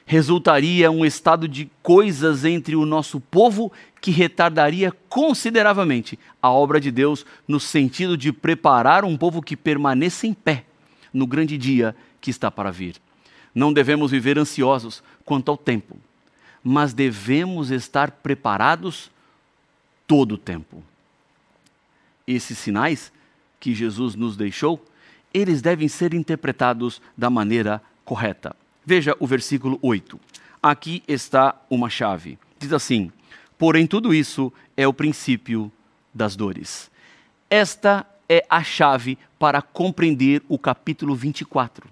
resultaria 0.10 0.90
um 0.90 1.06
estado 1.06 1.48
de 1.48 1.70
coisas 1.84 2.44
entre 2.44 2.76
o 2.76 2.84
nosso 2.84 3.20
povo 3.20 3.72
que 4.02 4.10
retardaria 4.10 4.92
consideravelmente 5.08 6.18
a 6.42 6.50
obra 6.50 6.82
de 6.82 6.90
Deus 6.90 7.24
no 7.48 7.60
sentido 7.60 8.18
de 8.18 8.34
preparar 8.34 9.06
um 9.06 9.16
povo 9.16 9.40
que 9.40 9.56
permaneça 9.56 10.26
em 10.26 10.34
pé 10.34 10.66
no 11.14 11.28
grande 11.28 11.60
dia 11.60 11.96
que 12.20 12.32
está 12.32 12.50
para 12.50 12.72
vir. 12.72 12.96
Não 13.54 13.72
devemos 13.72 14.10
viver 14.10 14.40
ansiosos 14.40 15.04
quanto 15.24 15.52
ao 15.52 15.58
tempo, 15.58 15.96
mas 16.64 16.92
devemos 16.92 17.70
estar 17.70 18.10
preparados 18.10 19.12
todo 20.08 20.34
o 20.34 20.38
tempo 20.38 20.84
esses 22.36 22.58
sinais 22.58 23.12
que 23.60 23.74
Jesus 23.74 24.16
nos 24.16 24.38
deixou, 24.38 24.84
eles 25.34 25.62
devem 25.62 25.88
ser 25.88 26.14
interpretados 26.14 27.02
da 27.18 27.30
maneira 27.30 27.82
correta. 28.06 28.56
Veja 28.90 29.16
o 29.20 29.28
versículo 29.28 29.78
8. 29.84 30.20
Aqui 30.64 31.04
está 31.08 31.54
uma 31.70 31.92
chave. 31.92 32.40
Diz 32.58 32.74
assim: 32.74 33.12
Porém, 33.56 33.86
tudo 33.86 34.12
isso 34.12 34.52
é 34.76 34.88
o 34.88 34.92
princípio 34.92 35.72
das 36.12 36.36
dores. 36.36 36.90
Esta 37.52 38.04
é 38.28 38.44
a 38.50 38.64
chave 38.64 39.16
para 39.38 39.62
compreender 39.62 40.42
o 40.50 40.58
capítulo 40.58 41.14
24. 41.14 41.88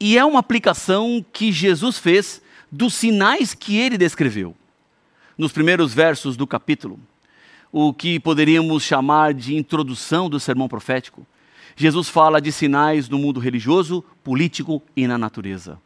E 0.00 0.16
é 0.16 0.24
uma 0.24 0.40
aplicação 0.40 1.22
que 1.34 1.52
Jesus 1.52 1.98
fez 1.98 2.40
dos 2.72 2.94
sinais 2.94 3.52
que 3.52 3.76
ele 3.76 3.98
descreveu. 3.98 4.56
Nos 5.36 5.52
primeiros 5.52 5.92
versos 5.92 6.34
do 6.34 6.46
capítulo, 6.46 6.98
o 7.70 7.92
que 7.92 8.18
poderíamos 8.18 8.82
chamar 8.82 9.34
de 9.34 9.54
introdução 9.54 10.30
do 10.30 10.40
sermão 10.40 10.66
profético. 10.66 11.26
Jesus 11.76 12.08
fala 12.08 12.40
de 12.40 12.50
sinais 12.50 13.08
no 13.08 13.18
mundo 13.18 13.38
religioso, 13.38 14.02
político 14.24 14.82
e 14.96 15.06
na 15.06 15.18
natureza. 15.18 15.78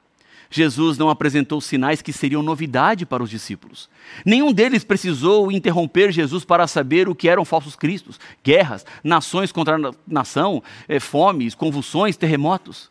Jesus 0.49 0.99
não 0.99 1.09
apresentou 1.09 1.61
sinais 1.61 2.03
que 2.03 2.13
seriam 2.13 2.43
novidade 2.43 3.07
para 3.07 3.23
os 3.23 3.31
discípulos. 3.31 3.89
Nenhum 4.25 4.53
deles 4.53 4.83
precisou 4.83 5.51
interromper 5.51 6.11
Jesus 6.11 6.45
para 6.45 6.67
saber 6.67 7.09
o 7.09 7.15
que 7.15 7.29
eram 7.29 7.45
falsos 7.45 7.77
cristos, 7.77 8.19
guerras, 8.43 8.85
nações 9.03 9.53
contra 9.53 9.79
nação, 10.07 10.63
eh, 10.89 10.99
fomes, 10.99 11.55
convulsões, 11.55 12.17
terremotos. 12.17 12.91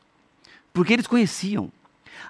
Porque 0.71 0.93
eles 0.93 1.07
conheciam. 1.07 1.69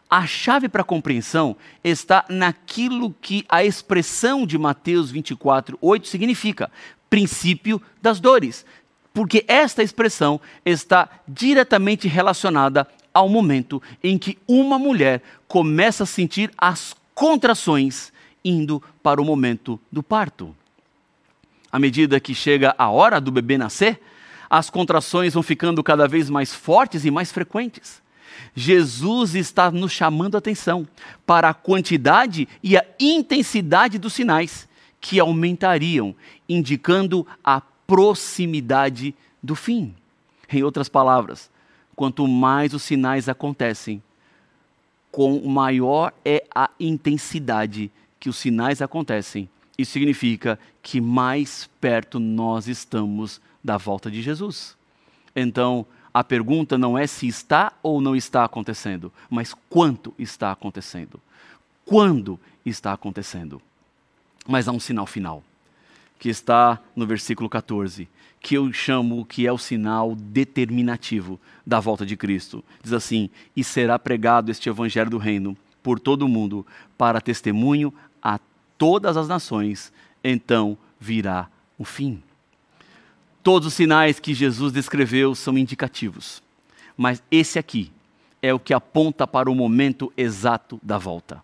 A 0.10 0.26
chave 0.26 0.68
para 0.68 0.82
a 0.82 0.86
compreensão 0.86 1.56
está 1.84 2.26
naquilo 2.28 3.14
que 3.22 3.46
a 3.48 3.64
expressão 3.64 4.48
de 4.48 4.58
Mateus 4.58 5.12
24, 5.12 5.78
8 5.80 6.08
significa: 6.08 6.72
princípio 7.08 7.80
das 8.02 8.20
dores. 8.20 8.66
Porque 9.14 9.44
esta 9.48 9.84
expressão 9.84 10.40
está 10.66 11.10
diretamente 11.28 12.08
relacionada 12.08 12.88
ao 13.14 13.28
momento 13.28 13.82
em 14.04 14.18
que 14.18 14.38
uma 14.48 14.78
mulher 14.78 15.22
começa 15.48 16.04
a 16.04 16.08
sentir 16.08 16.52
as 16.58 16.96
contrações 17.14 18.14
indo 18.44 18.82
para 19.04 19.22
o 19.22 19.26
momento 19.26 19.80
do 19.92 20.02
parto. 20.02 20.56
À 21.72 21.78
medida 21.78 22.20
que 22.20 22.34
chega 22.34 22.74
a 22.78 22.90
hora 22.90 23.20
do 23.20 23.32
bebê 23.32 23.58
nascer, 23.58 24.00
as 24.50 24.70
contrações 24.70 25.34
vão 25.34 25.44
ficando 25.44 25.84
cada 25.84 26.08
vez 26.08 26.30
mais 26.30 26.54
fortes 26.54 27.06
e 27.06 27.12
mais 27.12 27.32
frequentes. 27.32 28.02
Jesus 28.56 29.36
está 29.36 29.70
nos 29.70 29.92
chamando 29.92 30.36
a 30.36 30.40
atenção 30.40 30.88
para 31.26 31.50
a 31.50 31.54
quantidade 31.54 32.48
e 32.64 32.78
a 32.78 32.86
intensidade 33.00 34.00
dos 34.00 34.14
sinais 34.14 34.68
que 35.00 35.20
aumentariam, 35.20 36.16
indicando 36.48 37.26
a 37.44 37.62
proximidade 37.90 39.16
do 39.42 39.56
fim. 39.56 39.96
Em 40.48 40.62
outras 40.62 40.88
palavras, 40.88 41.50
quanto 41.96 42.28
mais 42.28 42.72
os 42.76 42.84
sinais 42.84 43.28
acontecem, 43.28 44.02
com 45.12 45.40
maior 45.50 46.14
é 46.24 46.46
a 46.54 46.70
intensidade 46.80 47.92
que 48.20 48.30
os 48.30 48.38
sinais 48.38 48.80
acontecem. 48.80 49.50
Isso 49.76 49.94
significa 49.94 50.60
que 50.84 51.02
mais 51.02 51.68
perto 51.82 52.20
nós 52.20 52.68
estamos 52.68 53.42
da 53.64 53.76
volta 53.76 54.12
de 54.12 54.22
Jesus. 54.22 54.78
Então, 55.36 55.84
a 56.14 56.24
pergunta 56.24 56.78
não 56.78 56.96
é 56.96 57.08
se 57.08 57.28
está 57.28 57.74
ou 57.82 58.00
não 58.00 58.16
está 58.16 58.44
acontecendo, 58.44 59.12
mas 59.32 59.56
quanto 59.68 60.14
está 60.20 60.52
acontecendo. 60.52 61.20
Quando 61.86 62.40
está 62.64 62.94
acontecendo. 62.94 63.60
Mas 64.48 64.68
há 64.68 64.72
um 64.72 64.80
sinal 64.80 65.08
final, 65.08 65.44
que 66.20 66.30
está 66.30 66.80
no 66.96 67.08
versículo 67.08 67.50
14, 67.50 68.08
que 68.42 68.56
eu 68.56 68.72
chamo 68.72 69.26
que 69.26 69.48
é 69.48 69.52
o 69.52 69.58
sinal 69.58 70.16
determinativo 70.16 71.40
da 71.66 71.80
volta 71.80 72.06
de 72.06 72.16
Cristo. 72.18 72.64
Diz 72.84 72.94
assim: 72.94 73.30
E 73.56 73.64
será 73.64 73.98
pregado 73.98 74.52
este 74.52 74.70
evangelho 74.70 75.10
do 75.10 75.18
reino 75.18 75.58
por 75.82 76.00
todo 76.00 76.24
o 76.24 76.30
mundo, 76.30 76.68
para 76.98 77.22
testemunho 77.22 77.94
a 78.22 78.38
todas 78.78 79.16
as 79.16 79.28
nações, 79.28 79.92
então 80.24 80.78
virá 81.00 81.50
o 81.78 81.86
fim. 81.86 82.22
Todos 83.42 83.70
os 83.70 83.74
sinais 83.74 84.20
que 84.20 84.34
Jesus 84.34 84.74
descreveu 84.74 85.34
são 85.34 85.58
indicativos, 85.58 86.44
mas 86.98 87.24
esse 87.32 87.58
aqui 87.58 87.92
é 88.42 88.54
o 88.54 88.60
que 88.60 88.74
aponta 88.74 89.26
para 89.26 89.50
o 89.50 89.56
momento 89.56 90.12
exato 90.18 90.80
da 90.84 90.98
volta. 90.98 91.42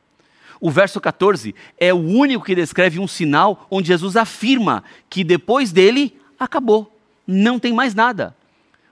O 0.66 0.72
verso 0.72 1.00
14 1.00 1.54
é 1.78 1.94
o 1.94 1.98
único 1.98 2.44
que 2.44 2.56
descreve 2.56 3.00
um 3.00 3.08
sinal 3.08 3.68
onde 3.70 3.90
Jesus 3.90 4.18
afirma 4.18 4.84
que 5.08 5.24
depois 5.24 5.72
dele 5.72 6.20
acabou, 6.40 6.92
não 7.28 7.60
tem 7.60 7.72
mais 7.72 7.94
nada. 7.94 8.36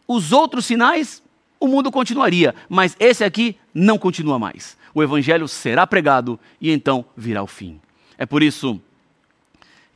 Os 0.08 0.32
outros 0.32 0.68
sinais, 0.68 1.24
o 1.60 1.68
mundo 1.68 1.92
continuaria, 1.92 2.54
mas 2.70 2.96
esse 3.00 3.24
aqui 3.24 3.58
não 3.74 3.98
continua 3.98 4.38
mais. 4.38 4.78
O 4.94 5.02
evangelho 5.02 5.48
será 5.48 5.88
pregado 5.88 6.40
e 6.62 6.70
então 6.70 7.04
virá 7.18 7.42
o 7.42 7.48
fim. 7.48 7.82
É 8.20 8.26
por 8.28 8.44
isso 8.44 8.80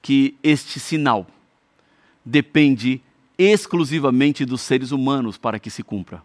que 0.01 0.35
este 0.41 0.79
sinal 0.79 1.27
depende 2.25 2.99
exclusivamente 3.37 4.45
dos 4.45 4.61
seres 4.61 4.91
humanos 4.91 5.37
para 5.37 5.59
que 5.59 5.69
se 5.69 5.83
cumpra. 5.83 6.23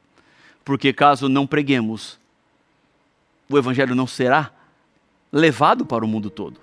Porque 0.64 0.94
caso 0.94 1.28
não 1.28 1.46
preguemos, 1.46 2.18
o 3.50 3.58
evangelho 3.58 3.94
não 3.94 4.06
será 4.06 4.50
levado 5.32 5.86
para 5.86 6.04
o 6.04 6.08
mundo 6.08 6.28
todo. 6.28 6.60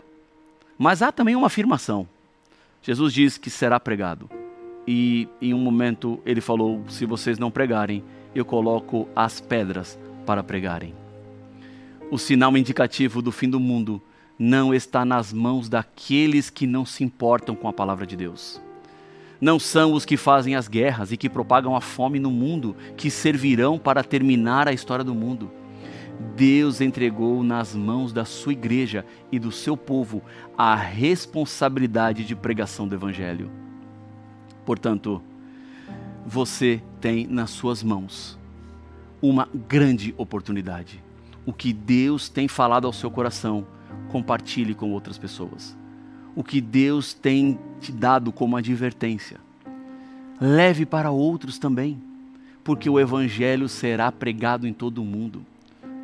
Mas 0.78 1.02
há 1.02 1.12
também 1.12 1.36
uma 1.36 1.48
afirmação. 1.48 2.08
Jesus 2.82 3.14
diz 3.14 3.38
que 3.38 3.50
será 3.50 3.80
pregado. 3.80 4.30
E 4.88 5.28
em 5.42 5.54
um 5.54 5.60
momento 5.60 6.20
ele 6.26 6.40
falou: 6.40 6.84
se 6.88 7.06
vocês 7.06 7.38
não 7.38 7.52
pregarem, 7.52 8.04
eu 8.34 8.46
coloco 8.46 9.08
as 9.16 9.42
pedras 9.42 10.00
para 10.26 10.44
pregarem. 10.44 10.94
O 12.12 12.18
sinal 12.18 12.56
indicativo 12.56 13.22
do 13.22 13.32
fim 13.32 13.50
do 13.50 13.60
mundo 13.60 14.02
não 14.38 14.74
está 14.74 15.04
nas 15.04 15.34
mãos 15.34 15.68
daqueles 15.68 16.50
que 16.50 16.66
não 16.66 16.86
se 16.86 17.04
importam 17.04 17.54
com 17.54 17.68
a 17.68 17.74
palavra 17.74 18.06
de 18.06 18.16
Deus 18.16 18.62
Não 19.42 19.60
são 19.60 19.92
os 19.92 20.06
que 20.06 20.16
fazem 20.16 20.56
as 20.56 20.70
guerras 20.70 21.12
e 21.12 21.18
que 21.18 21.30
propagam 21.30 21.76
a 21.76 21.82
fome 21.82 22.20
no 22.20 22.32
mundo 22.32 22.76
que 22.96 23.12
servirão 23.12 23.78
para 23.78 24.02
terminar 24.02 24.68
a 24.68 24.74
história 24.74 25.04
do 25.04 25.14
mundo. 25.14 25.52
Deus 26.36 26.82
entregou 26.82 27.44
nas 27.44 27.74
mãos 27.74 28.12
da 28.12 28.26
sua 28.26 28.52
igreja 28.52 29.06
e 29.32 29.40
do 29.40 29.52
seu 29.52 29.78
povo 29.78 30.22
a 30.58 30.76
responsabilidade 30.76 32.26
de 32.26 32.36
pregação 32.36 32.88
do 32.88 32.96
Evangelho. 32.96 33.50
Portanto, 34.66 35.22
você 36.26 36.82
tem 37.00 37.26
nas 37.26 37.50
suas 37.52 37.82
mãos 37.82 38.38
uma 39.22 39.48
grande 39.68 40.14
oportunidade. 40.18 41.02
O 41.46 41.54
que 41.54 41.72
Deus 41.72 42.30
tem 42.30 42.48
falado 42.48 42.86
ao 42.86 42.94
seu 42.94 43.10
coração, 43.10 43.66
compartilhe 44.10 44.74
com 44.76 44.92
outras 44.92 45.18
pessoas. 45.18 45.76
O 46.36 46.44
que 46.44 46.62
Deus 46.62 47.14
tem 47.14 47.58
te 47.80 47.92
dado 47.92 48.32
como 48.32 48.58
advertência, 48.58 49.40
leve 50.40 50.86
para 50.86 51.12
outros 51.12 51.58
também, 51.58 52.02
porque 52.64 52.90
o 52.90 53.00
Evangelho 53.00 53.68
será 53.68 54.12
pregado 54.12 54.68
em 54.68 54.74
todo 54.74 55.02
o 55.02 55.06
mundo. 55.06 55.44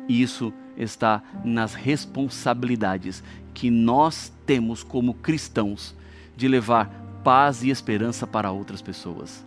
E 0.08 0.22
isso 0.22 0.52
está 0.76 1.22
nas 1.44 1.74
responsabilidades 1.74 3.22
que 3.54 3.70
nós 3.70 4.32
temos 4.44 4.82
como 4.82 5.14
cristãos 5.14 5.94
de 6.36 6.46
levar 6.46 6.88
paz 7.24 7.62
e 7.62 7.70
esperança 7.70 8.26
para 8.26 8.50
outras 8.50 8.82
pessoas. 8.82 9.44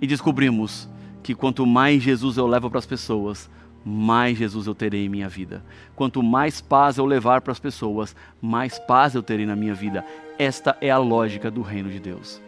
E 0.00 0.06
descobrimos 0.06 0.88
que 1.22 1.34
quanto 1.34 1.64
mais 1.64 2.02
Jesus 2.02 2.36
eu 2.36 2.46
levo 2.46 2.68
para 2.68 2.80
as 2.80 2.86
pessoas, 2.86 3.48
mais 3.84 4.36
Jesus 4.36 4.66
eu 4.66 4.74
terei 4.74 5.06
em 5.06 5.08
minha 5.08 5.28
vida. 5.28 5.64
Quanto 5.94 6.22
mais 6.22 6.60
paz 6.60 6.98
eu 6.98 7.06
levar 7.06 7.40
para 7.40 7.52
as 7.52 7.60
pessoas, 7.60 8.14
mais 8.40 8.78
paz 8.78 9.14
eu 9.14 9.22
terei 9.22 9.46
na 9.46 9.56
minha 9.56 9.74
vida. 9.74 10.04
Esta 10.38 10.76
é 10.80 10.90
a 10.90 10.98
lógica 10.98 11.50
do 11.50 11.62
reino 11.62 11.88
de 11.88 12.00
Deus. 12.00 12.40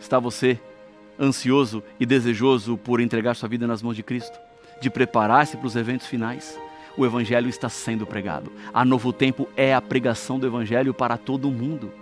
Está 0.00 0.18
você 0.18 0.60
ansioso 1.18 1.82
e 1.98 2.06
desejoso 2.06 2.76
por 2.76 3.00
entregar 3.00 3.34
sua 3.34 3.48
vida 3.48 3.66
nas 3.66 3.82
mãos 3.82 3.96
de 3.96 4.02
Cristo? 4.02 4.38
De 4.80 4.90
preparar-se 4.90 5.56
para 5.56 5.66
os 5.66 5.76
eventos 5.76 6.06
finais? 6.06 6.58
o 6.98 7.06
Evangelho 7.06 7.48
está 7.48 7.68
sendo 7.68 8.04
pregado. 8.04 8.52
A 8.74 8.84
Novo 8.84 9.12
Tempo 9.12 9.48
é 9.56 9.72
a 9.72 9.80
pregação 9.80 10.36
do 10.36 10.46
Evangelho 10.46 10.92
para 10.92 11.16
todo 11.16 11.48
mundo. 11.48 11.92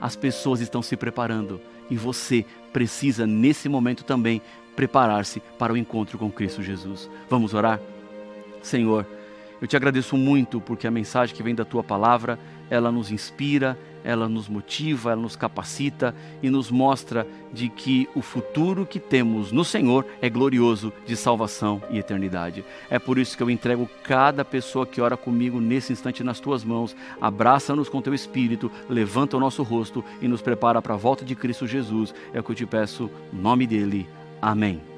As 0.00 0.16
pessoas 0.16 0.60
estão 0.60 0.80
se 0.80 0.96
preparando 0.96 1.60
e 1.90 1.96
você 1.96 2.44
precisa, 2.72 3.26
nesse 3.26 3.68
momento 3.68 4.02
também, 4.02 4.40
preparar-se 4.74 5.40
para 5.58 5.74
o 5.74 5.76
encontro 5.76 6.16
com 6.16 6.32
Cristo 6.32 6.62
Jesus. 6.62 7.08
Vamos 7.28 7.52
orar? 7.52 7.78
Senhor, 8.62 9.06
eu 9.60 9.66
te 9.66 9.76
agradeço 9.76 10.16
muito 10.16 10.60
porque 10.60 10.86
a 10.86 10.90
mensagem 10.90 11.34
que 11.34 11.42
vem 11.42 11.54
da 11.54 11.64
tua 11.64 11.82
palavra, 11.82 12.38
ela 12.68 12.90
nos 12.90 13.10
inspira, 13.10 13.78
ela 14.04 14.28
nos 14.28 14.48
motiva, 14.48 15.10
ela 15.10 15.20
nos 15.20 15.34
capacita 15.34 16.14
e 16.40 16.48
nos 16.48 16.70
mostra 16.70 17.26
de 17.52 17.68
que 17.68 18.08
o 18.14 18.22
futuro 18.22 18.86
que 18.86 19.00
temos 19.00 19.50
no 19.50 19.64
Senhor 19.64 20.06
é 20.22 20.30
glorioso 20.30 20.92
de 21.04 21.16
salvação 21.16 21.82
e 21.90 21.98
eternidade. 21.98 22.64
É 22.88 22.98
por 22.98 23.18
isso 23.18 23.36
que 23.36 23.42
eu 23.42 23.50
entrego 23.50 23.88
cada 24.04 24.44
pessoa 24.44 24.86
que 24.86 25.00
ora 25.00 25.16
comigo 25.16 25.60
nesse 25.60 25.92
instante 25.92 26.22
nas 26.22 26.38
tuas 26.38 26.62
mãos. 26.62 26.94
Abraça-nos 27.20 27.88
com 27.88 28.00
teu 28.00 28.14
espírito, 28.14 28.70
levanta 28.88 29.36
o 29.36 29.40
nosso 29.40 29.64
rosto 29.64 30.04
e 30.22 30.28
nos 30.28 30.40
prepara 30.40 30.80
para 30.80 30.94
a 30.94 30.98
volta 30.98 31.24
de 31.24 31.34
Cristo 31.34 31.66
Jesus. 31.66 32.14
É 32.32 32.38
o 32.38 32.44
que 32.44 32.52
eu 32.52 32.56
te 32.56 32.66
peço, 32.66 33.10
em 33.32 33.36
nome 33.36 33.66
dele. 33.66 34.08
Amém. 34.40 34.95